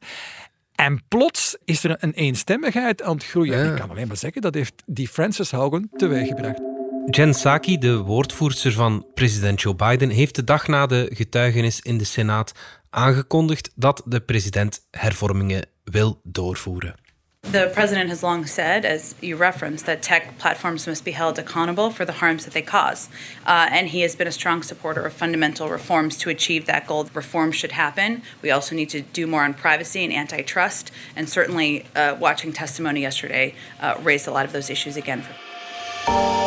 En 0.82 1.04
plots 1.08 1.58
is 1.66 1.84
er 1.84 1.96
een 2.00 2.14
eenstemmigheid 2.14 3.02
aan 3.02 3.14
het 3.14 3.26
groeien. 3.26 3.58
Ja. 3.58 3.72
Ik 3.72 3.80
kan 3.80 3.90
alleen 3.90 4.08
maar 4.08 4.18
zeggen, 4.18 4.42
dat 4.42 4.54
heeft 4.54 4.84
die 4.86 5.08
Frances 5.08 5.52
Haugen 5.52 5.90
teweeggebracht. 5.96 6.62
Jen 7.10 7.32
Psaki, 7.32 7.78
de 7.78 7.98
woordvoerster 7.98 8.72
van 8.72 9.06
president 9.14 9.62
Joe 9.62 9.76
Biden, 9.76 10.10
heeft 10.10 10.36
de 10.36 10.44
dag 10.44 10.68
na 10.68 10.86
de 10.86 11.12
getuigenis 11.14 11.82
in 11.82 11.98
de 11.98 12.04
Senaat 12.04 12.52
aangekondigd 12.90 13.72
dat 13.76 14.02
de 14.06 14.20
president 14.20 14.88
hervormingen 14.92 15.68
wil 15.84 16.22
doorvoeren. 16.24 16.96
The 17.51 17.70
president 17.74 18.08
has 18.08 18.24
long 18.24 18.46
said, 18.46 18.86
as 18.86 19.13
you 19.20 19.36
referenced, 19.36 19.86
that 19.86 20.01
tech 20.01 20.38
platforms 20.38 20.88
must 20.88 21.03
be 21.03 21.12
held 21.12 21.38
accountable 21.38 21.89
for 21.89 22.05
the 22.05 22.13
harms 22.13 22.46
that 22.46 22.53
they 22.53 22.62
cause. 22.62 23.10
Uh, 23.46 23.67
and 23.70 23.89
he 23.89 24.03
has 24.03 24.15
been 24.15 24.25
a 24.25 24.31
strong 24.31 24.63
supporter 24.63 25.01
of 25.01 25.12
fundamental 25.12 25.67
reforms 25.67 26.17
to 26.20 26.29
achieve 26.29 26.65
that 26.67 26.88
goal. 26.88 27.10
Reforms 27.13 27.58
should 27.58 27.74
happen. 27.74 28.22
We 28.41 28.51
also 28.51 28.74
need 28.74 28.88
to 28.91 29.01
do 29.01 29.27
more 29.27 29.43
on 29.43 29.53
privacy 29.53 30.01
and 30.05 30.13
antitrust. 30.13 30.91
And 31.13 31.27
certainly, 31.27 31.86
uh, 31.93 32.15
watching 32.17 32.53
testimony 32.53 33.01
yesterday 33.01 33.53
uh, 33.81 33.98
raised 34.01 34.29
a 34.29 34.31
lot 34.31 34.46
of 34.46 34.53
those 34.53 34.70
issues 34.70 34.96
again. 34.96 35.25
We 36.08 36.40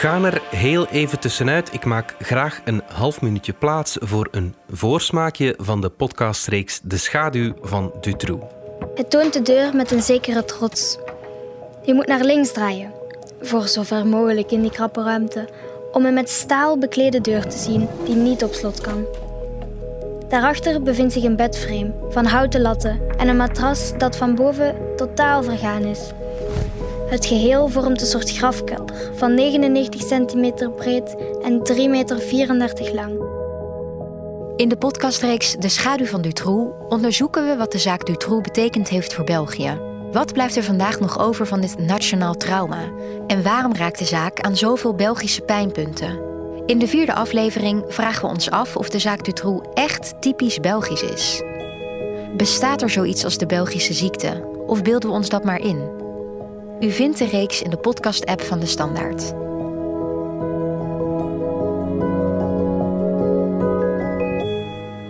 gaan 0.00 0.24
er 0.24 0.42
heel 0.50 0.86
even 0.86 1.20
tussenuit. 1.20 1.72
Ik 1.72 1.84
maak 1.84 2.14
graag 2.18 2.60
een 2.64 2.82
half 2.92 3.20
minuutje 3.20 3.52
plaats 3.52 3.96
voor 4.00 4.28
een 4.30 4.54
voorsmaakje 4.70 5.54
van 5.58 5.80
de 5.80 5.88
podcastreeks 5.88 6.80
De 6.82 6.96
Schaduw 6.96 7.54
van 7.62 7.92
Dutroux. 8.00 8.44
Het 8.94 9.10
toont 9.10 9.32
de 9.32 9.42
deur 9.42 9.76
met 9.76 9.90
een 9.90 10.02
zekere 10.02 10.44
trots. 10.44 10.98
Je 11.82 11.94
moet 11.94 12.06
naar 12.06 12.24
links 12.24 12.52
draaien, 12.52 12.92
voor 13.40 13.68
zover 13.68 14.06
mogelijk 14.06 14.50
in 14.50 14.60
die 14.62 14.70
krappe 14.70 15.02
ruimte, 15.02 15.48
om 15.92 16.04
een 16.04 16.14
met 16.14 16.30
staal 16.30 16.78
beklede 16.78 17.20
deur 17.20 17.46
te 17.46 17.58
zien 17.58 17.88
die 18.04 18.14
niet 18.14 18.44
op 18.44 18.52
slot 18.52 18.80
kan. 18.80 19.04
Daarachter 20.28 20.82
bevindt 20.82 21.12
zich 21.12 21.22
een 21.22 21.36
bedframe 21.36 21.92
van 22.08 22.24
houten 22.24 22.60
latten 22.60 23.00
en 23.16 23.28
een 23.28 23.36
matras 23.36 23.92
dat 23.98 24.16
van 24.16 24.34
boven 24.34 24.76
totaal 24.96 25.42
vergaan 25.42 25.82
is. 25.82 26.12
Het 27.10 27.26
geheel 27.26 27.68
vormt 27.68 28.00
een 28.00 28.06
soort 28.06 28.30
grafkelder 28.30 29.10
van 29.14 29.34
99 29.34 30.02
centimeter 30.02 30.70
breed 30.70 31.16
en 31.42 31.58
3,34 31.72 31.76
meter 31.78 32.94
lang. 32.94 33.20
In 34.56 34.68
de 34.68 34.76
podcastreeks 34.78 35.54
De 35.54 35.68
Schaduw 35.68 36.06
van 36.06 36.22
Dutroux 36.22 36.72
onderzoeken 36.88 37.46
we 37.46 37.56
wat 37.56 37.72
de 37.72 37.78
zaak 37.78 38.06
Dutroux 38.06 38.42
betekend 38.42 38.88
heeft 38.88 39.14
voor 39.14 39.24
België. 39.24 39.80
Wat 40.12 40.32
blijft 40.32 40.56
er 40.56 40.62
vandaag 40.62 41.00
nog 41.00 41.18
over 41.18 41.46
van 41.46 41.60
dit 41.60 41.78
nationaal 41.78 42.34
trauma? 42.34 42.88
En 43.26 43.42
waarom 43.42 43.74
raakt 43.74 43.98
de 43.98 44.04
zaak 44.04 44.40
aan 44.40 44.56
zoveel 44.56 44.94
Belgische 44.94 45.42
pijnpunten? 45.42 46.18
In 46.66 46.78
de 46.78 46.86
vierde 46.88 47.14
aflevering 47.14 47.84
vragen 47.88 48.22
we 48.22 48.28
ons 48.28 48.50
af 48.50 48.76
of 48.76 48.88
de 48.88 48.98
zaak 48.98 49.24
Dutroux 49.24 49.68
echt 49.74 50.14
typisch 50.20 50.58
Belgisch 50.58 51.02
is. 51.02 51.42
Bestaat 52.36 52.82
er 52.82 52.90
zoiets 52.90 53.24
als 53.24 53.38
de 53.38 53.46
Belgische 53.46 53.94
ziekte? 53.94 54.48
Of 54.66 54.82
beelden 54.82 55.08
we 55.08 55.16
ons 55.16 55.28
dat 55.28 55.44
maar 55.44 55.60
in? 55.60 55.99
U 56.80 56.90
vindt 56.90 57.18
de 57.18 57.26
reeks 57.26 57.62
in 57.62 57.70
de 57.70 57.76
podcast-app 57.76 58.40
van 58.40 58.60
De 58.60 58.66
Standaard. 58.66 59.32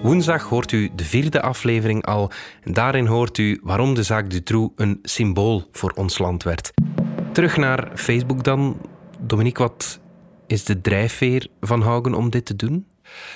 Woensdag 0.03 0.43
hoort 0.43 0.73
u 0.73 0.91
de 0.95 1.05
vierde 1.05 1.43
aflevering 1.43 2.07
al 2.07 2.31
daarin 2.65 3.07
hoort 3.07 3.39
u 3.39 3.61
waarom 3.63 3.95
de 3.95 4.03
zaak 4.03 4.31
Dutroux 4.31 4.73
een 4.77 4.99
symbool 5.03 5.69
voor 5.73 5.93
ons 5.95 6.19
land 6.19 6.43
werd. 6.43 6.71
Terug 7.33 7.57
naar 7.57 7.91
Facebook 7.95 8.45
dan. 8.45 8.81
Dominique, 9.21 9.63
wat 9.63 10.01
is 10.47 10.65
de 10.65 10.81
drijfveer 10.81 11.49
van 11.61 11.83
Haugen 11.83 12.15
om 12.15 12.31
dit 12.31 12.45
te 12.45 12.57
doen? 12.57 12.87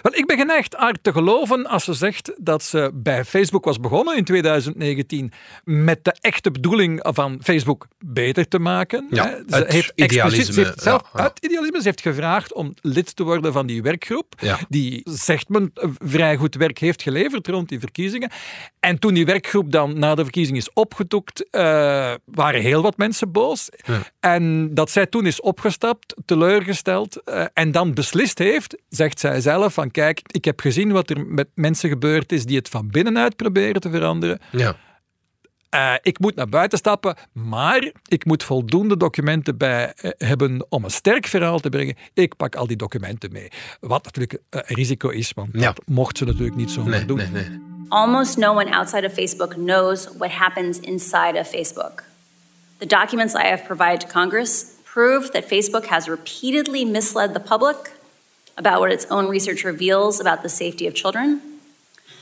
Wel, 0.02 0.14
ik 0.14 0.26
ben 0.26 0.38
geneigd 0.38 0.74
haar 0.74 0.94
te 1.02 1.12
geloven 1.12 1.66
als 1.66 1.84
ze 1.84 1.92
zegt 1.94 2.32
dat 2.36 2.62
ze 2.62 2.90
bij 2.94 3.24
Facebook 3.24 3.64
was 3.64 3.80
begonnen 3.80 4.16
in 4.16 4.24
2019 4.24 5.32
met 5.64 6.04
de 6.04 6.14
echte 6.20 6.50
bedoeling 6.50 6.98
van 7.02 7.38
Facebook 7.42 7.86
beter 7.98 8.48
te 8.48 8.58
maken. 8.58 9.06
Ja, 9.10 9.24
Hè. 9.28 9.58
Ze 9.58 9.64
heeft 9.68 9.92
idealisme, 9.94 10.22
expliciet- 10.22 10.54
ze 10.54 10.60
heeft 10.60 10.82
zelf 10.82 11.02
ja, 11.02 11.08
ja. 11.14 11.22
uit 11.22 11.38
idealisme 11.44 11.78
ze 11.78 11.84
heeft 11.86 12.00
gevraagd 12.00 12.52
om 12.54 12.74
lid 12.80 13.16
te 13.16 13.22
worden 13.22 13.52
van 13.52 13.66
die 13.66 13.82
werkgroep, 13.82 14.34
Ja. 14.40 14.58
die 14.68 15.00
zegt 15.04 15.48
men 15.48 15.72
vrij 15.98 16.36
goed 16.36 16.54
werk 16.54 16.78
heeft 16.78 17.02
geleverd 17.02 17.46
rond 17.46 17.68
die 17.68 17.78
verkiezingen. 17.80 18.30
En 18.80 18.98
toen 18.98 19.14
die 19.14 19.24
werkgroep 19.26 19.72
dan 19.72 19.98
na 19.98 20.14
de 20.14 20.22
verkiezing 20.22 20.56
is 20.58 20.72
opgetoekt, 20.72 21.50
eh, 21.50 21.62
waren 22.24 22.60
heel 22.60 22.82
wat 22.82 22.96
mensen 22.96 23.32
boos. 23.32 23.68
En 24.20 24.74
dat 24.74 24.90
zij 24.90 25.06
toen 25.06 25.26
is 25.26 25.40
opgestapt, 25.40 26.14
teleurgesteld 26.24 27.22
eh, 27.22 27.44
en 27.54 27.72
dan 27.72 27.94
beslist 27.94 28.38
heeft, 28.38 28.76
zegt 28.88 29.20
zij 29.20 29.40
zelf 29.40 29.63
van 29.70 29.90
kijk, 29.90 30.20
ik 30.26 30.44
heb 30.44 30.60
gezien 30.60 30.92
wat 30.92 31.10
er 31.10 31.26
met 31.26 31.48
mensen 31.54 31.88
gebeurd 31.88 32.32
is 32.32 32.44
die 32.44 32.56
het 32.56 32.68
van 32.68 32.88
binnenuit 32.90 33.36
proberen 33.36 33.80
te 33.80 33.90
veranderen. 33.90 34.38
Ja. 34.52 34.76
Eh, 35.68 35.94
ik 36.02 36.18
moet 36.18 36.34
naar 36.34 36.48
buiten 36.48 36.78
stappen, 36.78 37.16
maar 37.32 37.92
ik 38.08 38.24
moet 38.24 38.42
voldoende 38.42 38.96
documenten 38.96 39.56
bij 39.58 39.92
eh, 39.96 40.10
hebben 40.28 40.66
om 40.68 40.84
een 40.84 40.90
sterk 40.90 41.26
verhaal 41.26 41.58
te 41.58 41.68
brengen. 41.68 41.96
Ik 42.12 42.36
pak 42.36 42.54
al 42.56 42.66
die 42.66 42.76
documenten 42.76 43.32
mee. 43.32 43.48
Wat 43.80 44.04
natuurlijk 44.04 44.32
eh, 44.32 44.60
een 44.64 44.74
risico 44.76 45.08
is, 45.08 45.32
want 45.32 45.48
Ja. 45.52 45.60
dat 45.60 45.80
mocht 45.86 46.18
ze 46.18 46.24
natuurlijk 46.24 46.56
niet 46.56 46.70
zomaar 46.70 46.90
Nee, 46.90 47.04
doen. 47.04 47.16
nee, 47.16 47.28
nee. 47.28 47.60
Almost 47.88 48.36
no 48.36 48.50
one 48.54 48.74
outside 48.76 49.06
of 49.06 49.12
Facebook 49.12 49.50
knows 49.54 50.08
what 50.18 50.30
happens 50.30 50.78
inside 50.78 51.38
of 51.38 51.48
Facebook. 51.48 52.02
The 52.78 52.86
documents 52.86 53.34
I 53.34 53.46
have 53.46 53.64
provided 53.64 54.00
to 54.00 54.06
Congress 54.06 54.64
prove 54.92 55.30
that 55.30 55.44
Facebook 55.44 55.86
has 55.86 56.06
repeatedly 56.06 56.84
misled 56.84 57.34
the 57.34 57.40
public 57.40 57.76
about 58.56 58.80
what 58.80 58.92
its 58.92 59.06
own 59.10 59.28
research 59.28 59.64
reveals 59.64 60.20
about 60.20 60.42
the 60.42 60.48
safety 60.48 60.86
of 60.86 60.94
children, 60.94 61.40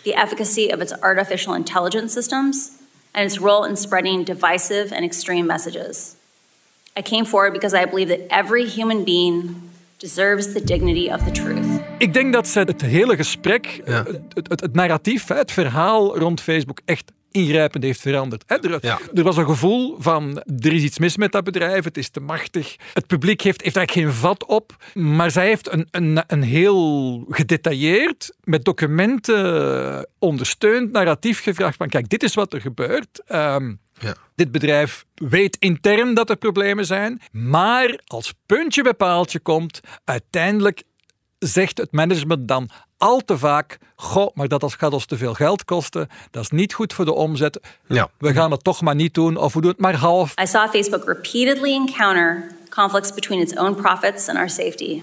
the 0.05 0.15
efficacy 0.15 0.71
of 0.73 0.81
its 0.81 0.93
artificial 1.03 1.55
intelligence 1.55 2.13
systems, 2.13 2.71
and 3.15 3.25
its 3.25 3.39
role 3.41 3.65
in 3.69 3.77
spreading 3.77 4.25
divisive 4.25 4.93
and 4.95 5.05
extreme 5.05 5.47
messages. 5.47 6.15
I 6.97 7.03
came 7.03 7.25
forward 7.25 7.53
because 7.53 7.75
I 7.75 7.85
believe 7.87 8.09
that 8.09 8.21
every 8.31 8.65
human 8.67 9.05
being 9.05 9.55
deserves 9.99 10.53
the 10.53 10.61
dignity 10.61 11.09
of 11.13 11.25
the 11.25 11.31
truth. 11.31 11.81
Ik 11.99 12.13
denk 12.13 12.33
dat 12.33 12.49
ze 12.49 12.59
het 12.61 12.81
hele 12.81 13.17
gesprek, 13.17 13.67
Ja. 13.87 14.05
eh, 14.07 14.13
het, 14.35 14.49
het, 14.49 14.61
het 14.61 14.75
narratief, 14.75 15.29
het 15.29 15.53
verhaal 15.53 16.19
rond 16.19 16.41
Facebook 16.41 16.81
echt 16.85 17.13
ingrijpend 17.33 17.85
heeft 17.85 18.01
veranderd. 18.01 18.45
Er, 18.47 18.79
Ja. 18.81 18.99
er 19.15 19.23
was 19.23 19.37
een 19.37 19.47
gevoel 19.47 19.97
van, 19.99 20.43
er 20.59 20.73
is 20.73 20.83
iets 20.83 20.99
mis 20.99 21.17
met 21.17 21.33
dat 21.33 21.45
bedrijf, 21.45 21.85
het 21.85 21.97
is 21.97 22.09
te 22.09 22.21
machtig. 22.21 22.77
Het 22.95 23.07
publiek 23.07 23.41
heeft, 23.41 23.63
heeft 23.63 23.77
eigenlijk 23.77 24.07
geen 24.09 24.19
vat 24.21 24.45
op, 24.47 24.77
maar 24.95 25.31
zij 25.31 25.47
heeft 25.47 25.73
een, 25.73 25.89
een, 25.91 26.25
een 26.27 26.43
heel 26.43 27.25
gedetailleerd, 27.29 28.35
met 28.45 28.65
documenten 28.65 30.09
ondersteund 30.19 30.93
narratief 30.93 31.43
gevraagd 31.43 31.77
van, 31.77 31.89
kijk, 31.89 32.09
dit 32.09 32.23
is 32.23 32.35
wat 32.35 32.53
er 32.53 32.61
gebeurt. 32.61 33.23
Ehm, 33.27 33.75
Ja. 34.01 34.15
dit 34.35 34.51
bedrijf 34.51 35.05
weet 35.15 35.57
intern 35.61 36.15
dat 36.15 36.31
er 36.31 36.37
problemen 36.37 36.87
zijn, 36.87 37.21
maar 37.33 38.01
als 38.07 38.35
puntje 38.47 38.83
bij 38.83 38.95
paaltje 38.95 39.41
komt, 39.41 39.81
uiteindelijk 40.05 40.83
zegt 41.39 41.79
het 41.79 41.93
management 41.93 42.49
dan 42.49 42.71
al 43.03 43.21
te 43.21 43.39
vaak: 43.39 43.79
Goh, 43.97 44.35
maar 44.35 44.49
dat 44.49 44.75
gaat 44.75 44.93
ons 44.93 45.07
te 45.07 45.17
veel 45.17 45.35
geld 45.35 45.65
kosten. 45.65 46.09
Dat 46.31 46.43
is 46.43 46.51
niet 46.51 46.75
goed 46.75 46.93
voor 46.93 47.05
de 47.05 47.13
omzet. 47.13 47.61
Ja. 47.87 48.09
We 48.19 48.33
gaan 48.33 48.51
het 48.51 48.65
toch 48.65 48.81
maar 48.81 48.95
niet 48.95 49.15
doen, 49.15 49.37
of 49.37 49.55
we 49.55 49.61
doen 49.61 49.71
het 49.71 49.81
maar 49.81 49.95
half. 49.95 50.35
I 50.41 50.47
saw 50.47 50.71
Facebook 50.71 51.05
repeatedly 51.05 51.73
encounter 51.73 52.55
conflicts 52.69 53.13
between 53.15 53.41
its 53.41 53.57
own 53.57 53.75
profits 53.75 54.29
and 54.29 54.39
our 54.39 54.49
safety. 54.49 55.03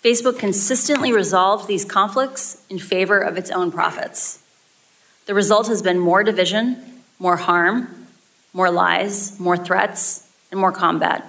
Facebook 0.00 0.38
consistently 0.38 1.12
resolved 1.12 1.66
these 1.66 1.86
conflicts 1.86 2.56
in 2.66 2.78
favor 2.78 3.30
of 3.30 3.36
its 3.36 3.50
own 3.50 3.70
profits. 3.70 4.38
The 5.24 5.34
result 5.34 5.66
has 5.66 5.80
been 5.80 5.98
more 5.98 6.24
division, 6.24 6.76
more 7.18 7.36
harm, 7.36 7.86
more 8.52 8.70
lies, 8.70 9.32
more 9.38 9.64
threats, 9.64 10.20
and 10.50 10.60
more 10.60 10.72
combat. 10.72 11.22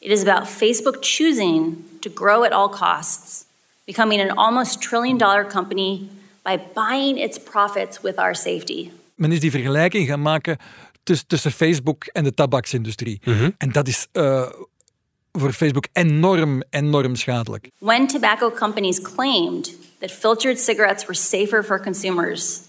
It 0.00 0.10
is 0.10 0.22
about 0.22 0.48
Facebook 0.48 1.00
choosing 1.00 1.84
to 2.00 2.10
grow 2.10 2.44
at 2.44 2.52
all 2.52 2.68
costs, 2.68 3.43
becoming 3.84 4.20
an 4.20 4.30
almost 4.36 4.80
trillion 4.80 5.18
dollar 5.18 5.44
company 5.44 6.08
by 6.42 6.60
buying 6.74 7.18
its 7.18 7.38
profits 7.38 8.00
with 8.00 8.18
our 8.18 8.34
safety. 8.34 8.90
Men 9.14 9.32
is 9.32 9.40
die 9.40 9.50
vergelijking 9.50 10.06
gaan 10.06 10.22
maken 10.22 10.58
tussen, 11.02 11.26
tussen 11.26 11.52
Facebook 11.52 12.04
en 12.04 12.24
de 12.24 12.34
tabaksindustrie. 12.34 13.20
En 13.58 13.72
dat 13.72 13.88
is 13.88 14.06
uh, 14.12 14.46
voor 15.32 15.52
Facebook 15.52 15.86
enorm, 15.92 16.62
enorm 16.70 17.16
schadelijk. 17.16 17.70
When 17.78 18.06
tobacco 18.06 18.50
companies 18.50 19.00
claimed 19.00 19.74
that 19.98 20.10
filtered 20.10 20.58
cigarettes 20.58 21.04
were 21.04 21.14
safer 21.14 21.64
for 21.64 21.80
consumers, 21.80 22.60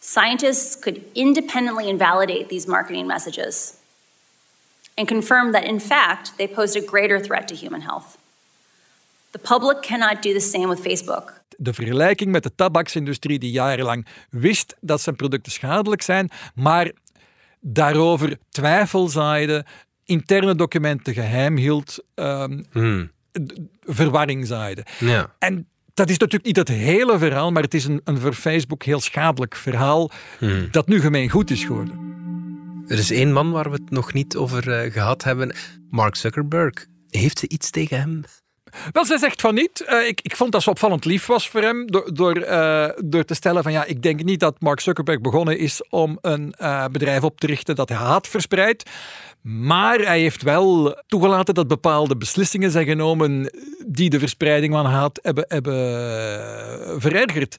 scientists 0.00 0.78
could 0.80 1.00
independently 1.12 1.88
invalidate 1.88 2.48
these 2.48 2.68
marketing 2.68 3.06
messages 3.06 3.74
and 4.94 5.08
confirm 5.08 5.52
that, 5.52 5.64
in 5.64 5.80
fact, 5.80 6.32
they 6.36 6.46
posed 6.46 6.76
a 6.76 6.86
greater 6.86 7.20
threat 7.20 7.48
to 7.48 7.54
human 7.54 7.80
health. 7.80 8.16
The 9.32 9.38
public 9.38 9.80
cannot 9.80 10.22
do 10.22 10.32
the 10.32 10.40
same 10.40 10.68
with 10.68 10.80
Facebook. 10.80 11.40
De 11.56 11.72
vergelijking 11.72 12.30
met 12.30 12.42
de 12.42 12.54
tabaksindustrie 12.54 13.38
die 13.38 13.50
jarenlang 13.50 14.06
wist 14.30 14.76
dat 14.80 15.00
zijn 15.00 15.16
producten 15.16 15.52
schadelijk 15.52 16.02
zijn, 16.02 16.30
maar 16.54 16.92
daarover 17.60 18.38
twijfel 18.48 19.08
zaaide, 19.08 19.64
interne 20.04 20.54
documenten 20.54 21.14
geheim 21.14 21.56
hield, 21.56 22.04
um, 22.14 22.66
verwarring 23.80 24.46
zaaide. 24.46 24.86
Ja. 24.98 25.34
En 25.38 25.68
dat 25.94 26.10
is 26.10 26.18
natuurlijk 26.18 26.44
niet 26.44 26.56
het 26.56 26.68
hele 26.68 27.18
verhaal, 27.18 27.52
maar 27.52 27.62
het 27.62 27.74
is 27.74 27.84
een, 27.84 28.00
een 28.04 28.18
voor 28.18 28.34
Facebook 28.34 28.82
heel 28.82 29.00
schadelijk 29.00 29.56
verhaal 29.56 30.10
dat 30.70 30.86
nu 30.86 31.00
gemeen 31.00 31.30
goed 31.30 31.50
is 31.50 31.64
geworden. 31.64 32.10
Er 32.88 32.98
is 32.98 33.10
één 33.10 33.32
man 33.32 33.50
waar 33.50 33.70
we 33.70 33.76
het 33.76 33.90
nog 33.90 34.12
niet 34.12 34.36
over 34.36 34.84
uh, 34.84 34.92
gehad 34.92 35.24
hebben. 35.24 35.54
Mark 35.90 36.16
Zuckerberg. 36.16 36.86
Heeft 37.08 37.38
ze 37.38 37.48
iets 37.48 37.70
tegen 37.70 37.98
hem? 37.98 38.24
Wel, 38.92 39.04
zij 39.04 39.18
zegt 39.18 39.40
van 39.40 39.54
niet. 39.54 39.84
Uh, 39.88 40.06
ik, 40.06 40.20
ik 40.20 40.36
vond 40.36 40.52
dat 40.52 40.62
ze 40.62 40.70
opvallend 40.70 41.04
lief 41.04 41.26
was 41.26 41.48
voor 41.48 41.60
hem. 41.60 41.86
Door, 41.86 42.14
door, 42.14 42.36
uh, 42.38 42.88
door 43.04 43.24
te 43.24 43.34
stellen 43.34 43.62
van 43.62 43.72
ja, 43.72 43.84
ik 43.84 44.02
denk 44.02 44.22
niet 44.22 44.40
dat 44.40 44.60
Mark 44.60 44.80
Zuckerberg 44.80 45.20
begonnen 45.20 45.58
is 45.58 45.82
om 45.88 46.18
een 46.20 46.54
bedrijf 46.92 47.22
op 47.22 47.40
te 47.40 47.46
richten 47.46 47.74
dat 47.74 47.88
haat 47.88 48.28
verspreidt. 48.28 48.90
Maar 49.42 49.98
hij 49.98 50.20
heeft 50.20 50.42
wel 50.42 51.00
toegelaten 51.06 51.54
dat 51.54 51.68
bepaalde 51.68 52.16
beslissingen 52.16 52.70
zijn 52.70 52.86
genomen 52.86 53.50
die 53.86 54.10
de 54.10 54.18
verspreiding 54.18 54.72
van 54.72 54.86
haat 54.86 55.18
hebben, 55.22 55.44
hebben 55.48 57.00
verergerd. 57.00 57.56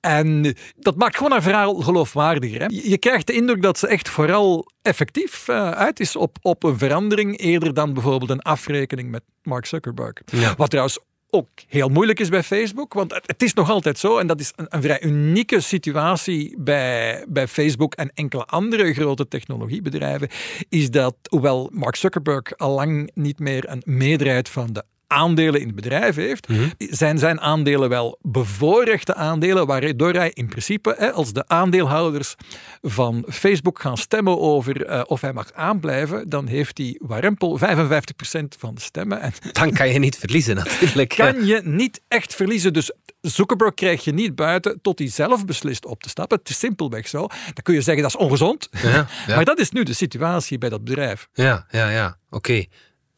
En 0.00 0.54
dat 0.76 0.96
maakt 0.96 1.16
gewoon 1.16 1.32
een 1.32 1.42
verhaal 1.42 1.74
geloofwaardiger. 1.74 2.60
Hè? 2.60 2.66
Je 2.70 2.98
krijgt 2.98 3.26
de 3.26 3.32
indruk 3.32 3.62
dat 3.62 3.78
ze 3.78 3.86
echt 3.86 4.08
vooral 4.08 4.70
effectief 4.82 5.48
uh, 5.48 5.70
uit 5.70 6.00
is 6.00 6.16
op, 6.16 6.36
op 6.42 6.62
een 6.62 6.78
verandering, 6.78 7.38
eerder 7.38 7.74
dan 7.74 7.92
bijvoorbeeld 7.92 8.30
een 8.30 8.42
afrekening 8.42 9.10
met 9.10 9.22
Mark 9.42 9.66
Zuckerberg. 9.66 10.12
Ja. 10.24 10.54
Wat 10.56 10.70
trouwens 10.70 10.98
ook 11.30 11.48
heel 11.68 11.88
moeilijk 11.88 12.20
is 12.20 12.28
bij 12.28 12.42
Facebook, 12.42 12.92
want 12.92 13.12
het, 13.12 13.42
is 13.42 13.54
nog 13.54 13.70
altijd 13.70 13.98
zo, 13.98 14.18
en 14.18 14.26
dat 14.26 14.40
is 14.40 14.52
een, 14.56 14.66
een, 14.68 14.82
vrij 14.82 15.02
unieke 15.02 15.60
situatie 15.60 16.54
bij, 16.58 17.24
bij 17.28 17.48
Facebook 17.48 17.94
en 17.94 18.10
enkele 18.14 18.44
andere 18.44 18.94
grote 18.94 19.28
technologiebedrijven, 19.28 20.28
is 20.68 20.90
dat, 20.90 21.14
hoewel 21.28 21.70
Mark 21.72 21.96
Zuckerberg 21.96 22.56
al 22.56 22.74
lang 22.74 23.10
niet 23.14 23.38
meer 23.38 23.68
een 23.68 23.82
meerderheid 23.84 24.48
van 24.48 24.72
de 24.72 24.84
aandelen 25.08 25.60
in 25.60 25.66
het 25.66 25.76
bedrijf 25.76 26.14
heeft, 26.16 26.48
Mhm. 26.48 26.68
zijn 26.78 27.18
zijn 27.18 27.40
aandelen 27.40 27.88
wel 27.88 28.18
bevoorrechte 28.22 29.14
aandelen, 29.14 29.66
waardoor 29.66 30.12
hij 30.12 30.30
in 30.34 30.48
principe, 30.48 30.94
hè, 30.98 31.12
als 31.12 31.32
de 31.32 31.44
aandeelhouders 31.48 32.34
van 32.82 33.24
Facebook 33.28 33.80
gaan 33.80 33.96
stemmen 33.96 34.38
over 34.40 34.90
uh, 34.90 35.02
of 35.06 35.20
hij 35.20 35.32
mag 35.32 35.52
aanblijven, 35.52 36.28
dan 36.28 36.46
heeft 36.46 36.78
hij 36.78 37.00
warempel 37.02 37.58
55% 37.58 38.56
van 38.58 38.74
de 38.74 38.80
stemmen. 38.80 39.20
En 39.20 39.32
Dan 39.52 39.72
kan 39.72 39.88
je 39.92 39.98
niet 39.98 40.16
verliezen 40.18 40.56
natuurlijk. 40.56 41.08
kan 41.16 41.46
je 41.46 41.60
niet 41.64 42.00
echt 42.08 42.34
verliezen. 42.34 42.72
Dus 42.72 42.92
Zuckerberg 43.20 43.74
krijg 43.74 44.04
je 44.04 44.12
niet 44.12 44.34
buiten 44.34 44.78
tot 44.82 44.98
hij 44.98 45.08
zelf 45.08 45.44
beslist 45.44 45.86
op 45.86 46.02
te 46.02 46.08
stappen. 46.08 46.38
Het 46.38 46.48
is 46.48 46.58
simpelweg 46.58 47.08
zo. 47.08 47.18
Dan 47.44 47.62
kun 47.62 47.74
je 47.74 47.80
zeggen 47.80 48.02
dat 48.02 48.14
is 48.14 48.20
ongezond. 48.20 48.68
Ja, 48.82 48.90
ja. 48.90 49.06
Maar 49.36 49.44
dat 49.44 49.58
is 49.58 49.70
nu 49.70 49.82
de 49.82 49.92
situatie 49.92 50.58
bij 50.58 50.68
dat 50.68 50.84
bedrijf. 50.84 51.28
Ja, 51.32 51.66
ja, 51.70 51.90
ja. 51.90 52.16
Oké. 52.30 52.64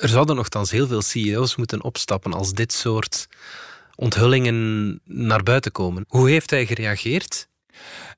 Er 0.00 0.08
zouden 0.08 0.36
nogthans 0.36 0.70
heel 0.70 0.86
veel 0.86 1.02
CEO's 1.02 1.56
moeten 1.56 1.84
opstappen 1.84 2.32
als 2.32 2.52
dit 2.52 2.72
soort 2.72 3.28
onthullingen 3.94 5.00
naar 5.04 5.42
buiten 5.42 5.72
komen. 5.72 6.04
Hoe 6.08 6.28
heeft 6.28 6.50
hij 6.50 6.66
gereageerd? 6.66 7.48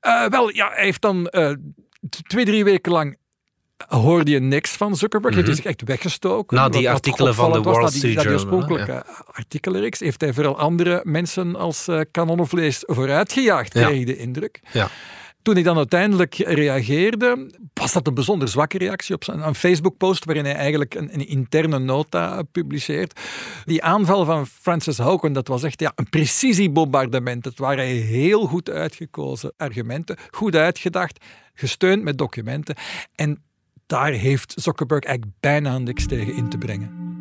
Uh, 0.01 0.27
wel, 0.27 0.49
ja, 0.49 0.69
hij 0.73 0.83
heeft 0.83 1.01
dan 1.01 1.27
uh, 1.31 1.51
twee, 2.27 2.45
drie 2.45 2.63
weken 2.63 2.91
lang 2.91 3.17
hoorde 3.87 4.31
je 4.31 4.39
niks 4.39 4.71
van 4.71 4.95
Zuckerberg. 4.95 5.33
Mm 5.35 5.39
-hmm. 5.39 5.49
Heeft 5.49 5.63
hij 5.63 5.73
zich 5.73 5.79
echt 5.79 5.89
weggestoken. 5.89 6.57
Na 6.57 6.69
die 6.69 6.89
artikelen 6.89 7.35
van 7.35 7.51
de 7.51 7.61
Wall 7.61 7.87
Street 7.87 8.01
Journal. 8.01 8.23
Die 8.23 8.33
oorspronkelijke 8.33 8.91
ja. 8.91 9.05
artikelenreeks 9.31 9.99
heeft 9.99 10.21
hij 10.21 10.33
vooral 10.33 10.57
andere 10.57 11.01
mensen 11.03 11.55
als 11.55 11.87
uh, 11.87 12.01
kanonnenvlees 12.11 12.83
vooruitgejaagd, 12.85 13.73
Ja. 13.73 13.87
je 13.87 14.05
de 14.05 14.17
indruk. 14.17 14.59
Ja. 14.71 14.89
Toen 15.43 15.53
hij 15.53 15.63
dan 15.63 15.77
uiteindelijk 15.77 16.35
reageerde, 16.35 17.49
was 17.73 17.93
dat 17.93 18.07
een 18.07 18.13
bijzonder 18.13 18.47
zwakke 18.47 18.77
reactie 18.77 19.15
op 19.15 19.23
zijn 19.23 19.47
een 19.47 19.55
Facebook-post 19.55 20.25
waarin 20.25 20.45
hij 20.45 20.55
eigenlijk 20.55 20.95
een, 20.95 21.27
interne 21.27 21.79
nota 21.79 22.41
publiceert. 22.51 23.19
Die 23.65 23.83
aanval 23.83 24.25
van 24.25 24.47
Francis 24.47 24.97
Haugen, 24.97 25.33
dat 25.33 25.47
was 25.47 25.63
echt 25.63 25.79
ja, 25.79 25.91
een 25.95 26.09
precisiebombardement. 26.09 27.45
Het 27.45 27.59
waren 27.59 27.85
heel 27.85 28.45
goed 28.45 28.69
uitgekozen 28.69 29.53
argumenten, 29.57 30.17
goed 30.31 30.55
uitgedacht, 30.55 31.25
gesteund 31.53 32.03
met 32.03 32.17
documenten. 32.17 32.75
En 33.15 33.43
daar 33.85 34.11
heeft 34.11 34.53
Zuckerberg 34.55 35.03
eigenlijk 35.03 35.37
bijna 35.39 35.77
niks 35.77 36.07
tegen 36.07 36.35
in 36.35 36.49
te 36.49 36.57
brengen. 36.57 37.11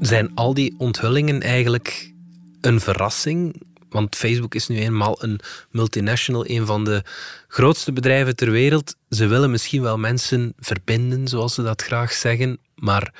Zijn 0.00 0.34
al 0.34 0.54
die 0.54 0.74
onthullingen 0.78 1.40
eigenlijk 1.40 2.12
een 2.60 2.80
verrassing? 2.80 3.70
Want 3.92 4.16
Facebook 4.16 4.54
is 4.54 4.68
nu 4.68 4.78
eenmaal 4.78 5.22
een 5.22 5.40
multinational, 5.70 6.46
een 6.46 6.66
van 6.66 6.84
de 6.84 7.02
grootste 7.48 7.92
bedrijven 7.92 8.36
ter 8.36 8.50
wereld. 8.50 8.96
Ze 9.10 9.26
willen 9.26 9.50
misschien 9.50 9.82
wel 9.82 9.98
mensen 9.98 10.54
verbinden, 10.58 11.28
zoals 11.28 11.54
ze 11.54 11.62
dat 11.62 11.82
graag 11.82 12.12
zeggen, 12.12 12.58
maar 12.74 13.12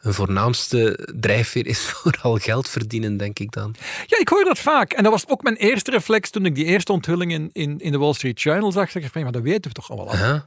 hun 0.00 0.14
voornaamste 0.14 1.08
drijfveer 1.20 1.66
is 1.66 1.80
vooral 1.90 2.36
geld 2.36 2.68
verdienen, 2.68 3.16
denk 3.16 3.38
ik 3.38 3.52
dan. 3.52 3.74
Ja, 4.06 4.18
ik 4.18 4.28
hoor 4.28 4.44
dat 4.44 4.58
vaak. 4.58 4.92
En 4.92 5.02
dat 5.02 5.12
was 5.12 5.28
ook 5.28 5.42
mijn 5.42 5.56
eerste 5.56 5.90
reflex 5.90 6.30
toen 6.30 6.46
ik 6.46 6.54
die 6.54 6.64
eerste 6.64 6.92
onthullingen 6.92 7.50
in, 7.52 7.80
in 7.80 7.92
de 7.92 7.98
Wall 7.98 8.12
Street 8.12 8.42
Journal 8.42 8.72
zag. 8.72 8.94
Ik 8.94 9.08
van, 9.12 9.22
maar 9.22 9.32
dat 9.32 9.42
weten 9.42 9.70
we 9.70 9.76
toch 9.76 9.90
allemaal. 9.90 10.14
Uh 10.14 10.20
-huh. 10.20 10.40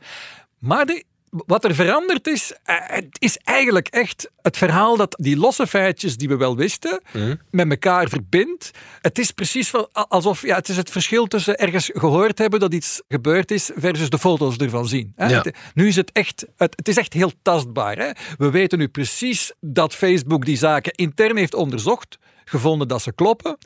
Maar 0.59 0.85
de, 0.85 1.03
wat 1.31 1.63
er 1.63 1.75
veranderd 1.75 2.27
is, 2.27 2.53
het 2.63 3.17
is 3.19 3.37
eigenlijk 3.37 3.87
echt 3.87 4.29
het 4.41 4.57
verhaal 4.57 4.97
dat 4.97 5.15
die 5.19 5.37
losse 5.37 5.67
feitjes 5.67 6.17
die 6.17 6.27
we 6.27 6.37
wel 6.37 6.55
wisten, 6.55 7.01
mm. 7.13 7.39
met 7.49 7.69
elkaar 7.69 8.09
verbindt. 8.09 8.71
Het 9.01 9.19
is 9.19 9.31
precies 9.31 9.69
van, 9.69 9.87
alsof, 9.91 10.41
ja, 10.41 10.55
het 10.55 10.69
is 10.69 10.77
het 10.77 10.89
verschil 10.89 11.27
tussen 11.27 11.57
ergens 11.57 11.89
gehoord 11.93 12.37
hebben 12.37 12.59
dat 12.59 12.73
iets 12.73 13.01
gebeurd 13.07 13.51
is, 13.51 13.71
versus 13.75 14.09
de 14.09 14.19
foto's 14.19 14.57
ervan 14.57 14.87
zien. 14.87 15.13
Hè? 15.15 15.27
Ja. 15.27 15.41
Het, 15.41 15.57
nu 15.73 15.87
is 15.87 15.95
het 15.95 16.11
echt, 16.11 16.45
het, 16.57 16.73
het, 16.75 16.87
is 16.87 16.97
echt 16.97 17.13
heel 17.13 17.31
tastbaar. 17.41 17.97
Hè? 17.97 18.11
We 18.37 18.49
weten 18.49 18.77
nu 18.77 18.87
precies 18.87 19.53
dat 19.59 19.95
Facebook 19.95 20.45
die 20.45 20.57
zaken 20.57 20.91
intern 20.91 21.37
heeft 21.37 21.53
onderzocht, 21.53 22.17
gevonden 22.45 22.87
dat 22.87 23.01
ze 23.01 23.13
kloppen 23.13 23.57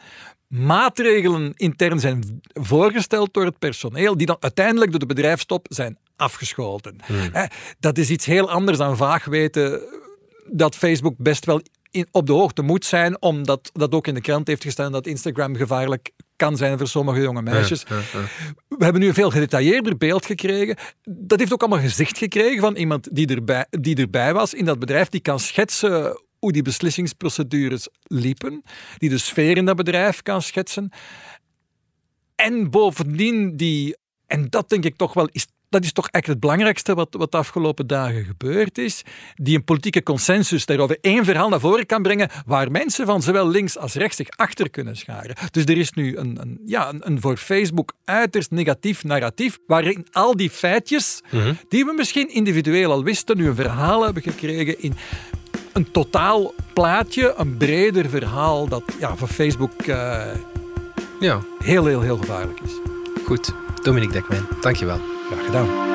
maatregelen 0.47 1.53
intern 1.55 1.99
zijn 1.99 2.41
voorgesteld 2.53 3.33
door 3.33 3.45
het 3.45 3.59
personeel, 3.59 4.17
die 4.17 4.27
dan 4.27 4.37
uiteindelijk 4.39 4.91
door 4.91 4.99
de 4.99 5.05
bedrijfstop 5.05 5.65
zijn 5.69 5.97
afgeschoten. 6.15 6.97
Hmm. 7.05 7.31
Dat 7.79 7.97
is 7.97 8.09
iets 8.09 8.25
heel 8.25 8.49
anders 8.49 8.77
dan 8.77 8.97
vaag 8.97 9.25
weten 9.25 9.81
dat 10.51 10.75
Facebook 10.75 11.15
best 11.17 11.45
wel 11.45 11.61
in, 11.91 12.07
op 12.11 12.25
de 12.25 12.33
hoogte 12.33 12.61
moet 12.61 12.85
zijn, 12.85 13.21
omdat 13.21 13.69
dat 13.73 13.93
ook 13.93 14.07
in 14.07 14.13
de 14.13 14.21
krant 14.21 14.47
heeft 14.47 14.63
gestaan 14.63 14.91
dat 14.91 15.07
Instagram 15.07 15.55
gevaarlijk 15.55 16.11
kan 16.35 16.57
zijn 16.57 16.77
voor 16.77 16.87
sommige 16.87 17.21
jonge 17.21 17.41
meisjes. 17.41 17.83
Ja, 17.87 17.95
ja, 17.95 18.01
ja. 18.19 18.25
We 18.67 18.83
hebben 18.83 19.01
nu 19.01 19.07
een 19.07 19.13
veel 19.13 19.31
gedetailleerder 19.31 19.97
beeld 19.97 20.25
gekregen. 20.25 20.77
Dat 21.03 21.39
heeft 21.39 21.53
ook 21.53 21.61
allemaal 21.61 21.79
gezicht 21.79 22.17
gekregen 22.17 22.59
van 22.59 22.75
iemand 22.75 23.15
die 23.15 23.27
erbij, 23.27 23.65
die 23.69 23.95
erbij 23.95 24.33
was 24.33 24.53
in 24.53 24.65
dat 24.65 24.79
bedrijf, 24.79 25.09
die 25.09 25.21
kan 25.21 25.39
schetsen 25.39 26.23
hoe 26.39 26.51
die 26.51 26.61
beslissingsprocedures 26.61 27.87
liepen, 28.01 28.63
die 28.97 29.09
de 29.09 29.17
sfeer 29.17 29.57
in 29.57 29.65
dat 29.65 29.75
bedrijf 29.75 30.21
kan 30.21 30.41
schetsen. 30.41 30.91
En 32.35 32.69
bovendien 32.69 33.57
die, 33.57 33.97
en 34.27 34.49
dat 34.49 34.69
denk 34.69 34.83
ik 34.83 34.95
toch 34.95 35.13
wel, 35.13 35.27
is, 35.31 35.47
dat 35.75 35.83
is 35.83 35.91
toch 35.91 36.07
echt 36.09 36.27
het 36.27 36.39
belangrijkste 36.39 36.93
wat, 36.93 37.07
wat 37.17 37.31
de 37.31 37.37
afgelopen 37.37 37.87
dagen 37.87 38.25
gebeurd 38.25 38.77
is, 38.77 39.01
die 39.35 39.55
een 39.55 39.63
politieke 39.63 40.03
consensus 40.03 40.65
daarover 40.65 40.97
één 41.01 41.25
verhaal 41.25 41.49
naar 41.49 41.59
voren 41.59 41.85
kan 41.85 42.01
brengen, 42.01 42.29
waar 42.45 42.71
mensen 42.71 43.05
van 43.05 43.21
zowel 43.21 43.47
links 43.47 43.77
als 43.77 43.93
rechts 43.93 44.15
zich 44.17 44.29
achter 44.29 44.69
kunnen 44.69 44.95
scharen. 44.97 45.35
Dus 45.51 45.63
er 45.63 45.77
is 45.77 45.91
nu 45.91 46.17
een, 46.17 46.37
een 46.41 46.59
ja, 46.65 46.89
een, 46.89 47.07
een, 47.07 47.21
voor 47.21 47.37
Facebook 47.37 47.93
uiterst 48.05 48.51
negatief 48.51 49.03
narratief, 49.03 49.57
waarin 49.67 50.07
al 50.11 50.35
die 50.35 50.49
feitjes, 50.49 51.21
Mhm. 51.31 51.53
die 51.69 51.85
we 51.85 51.93
misschien 51.93 52.29
individueel 52.29 52.91
al 52.91 53.03
wisten, 53.03 53.37
nu 53.37 53.47
een 53.47 53.55
verhaal 53.55 54.03
hebben 54.03 54.23
gekregen 54.23 54.81
in 54.81 54.93
een 55.73 55.91
totaal 55.91 56.53
plaatje, 56.73 57.33
een 57.37 57.57
breder 57.57 58.09
verhaal 58.09 58.67
dat 58.67 58.83
ja, 58.99 59.15
voor 59.15 59.27
Facebook 59.27 59.71
uh, 59.85 60.23
ja. 61.19 61.41
heel, 61.59 61.85
heel, 61.85 62.01
heel 62.01 62.17
gevaarlijk 62.17 62.59
is. 62.59 62.71
Goed, 63.25 63.53
Dominique 63.83 64.13
Dekmijn, 64.13 64.45
dankjewel. 64.61 65.14
Graag 65.45 65.67
gedaan. 65.67 65.94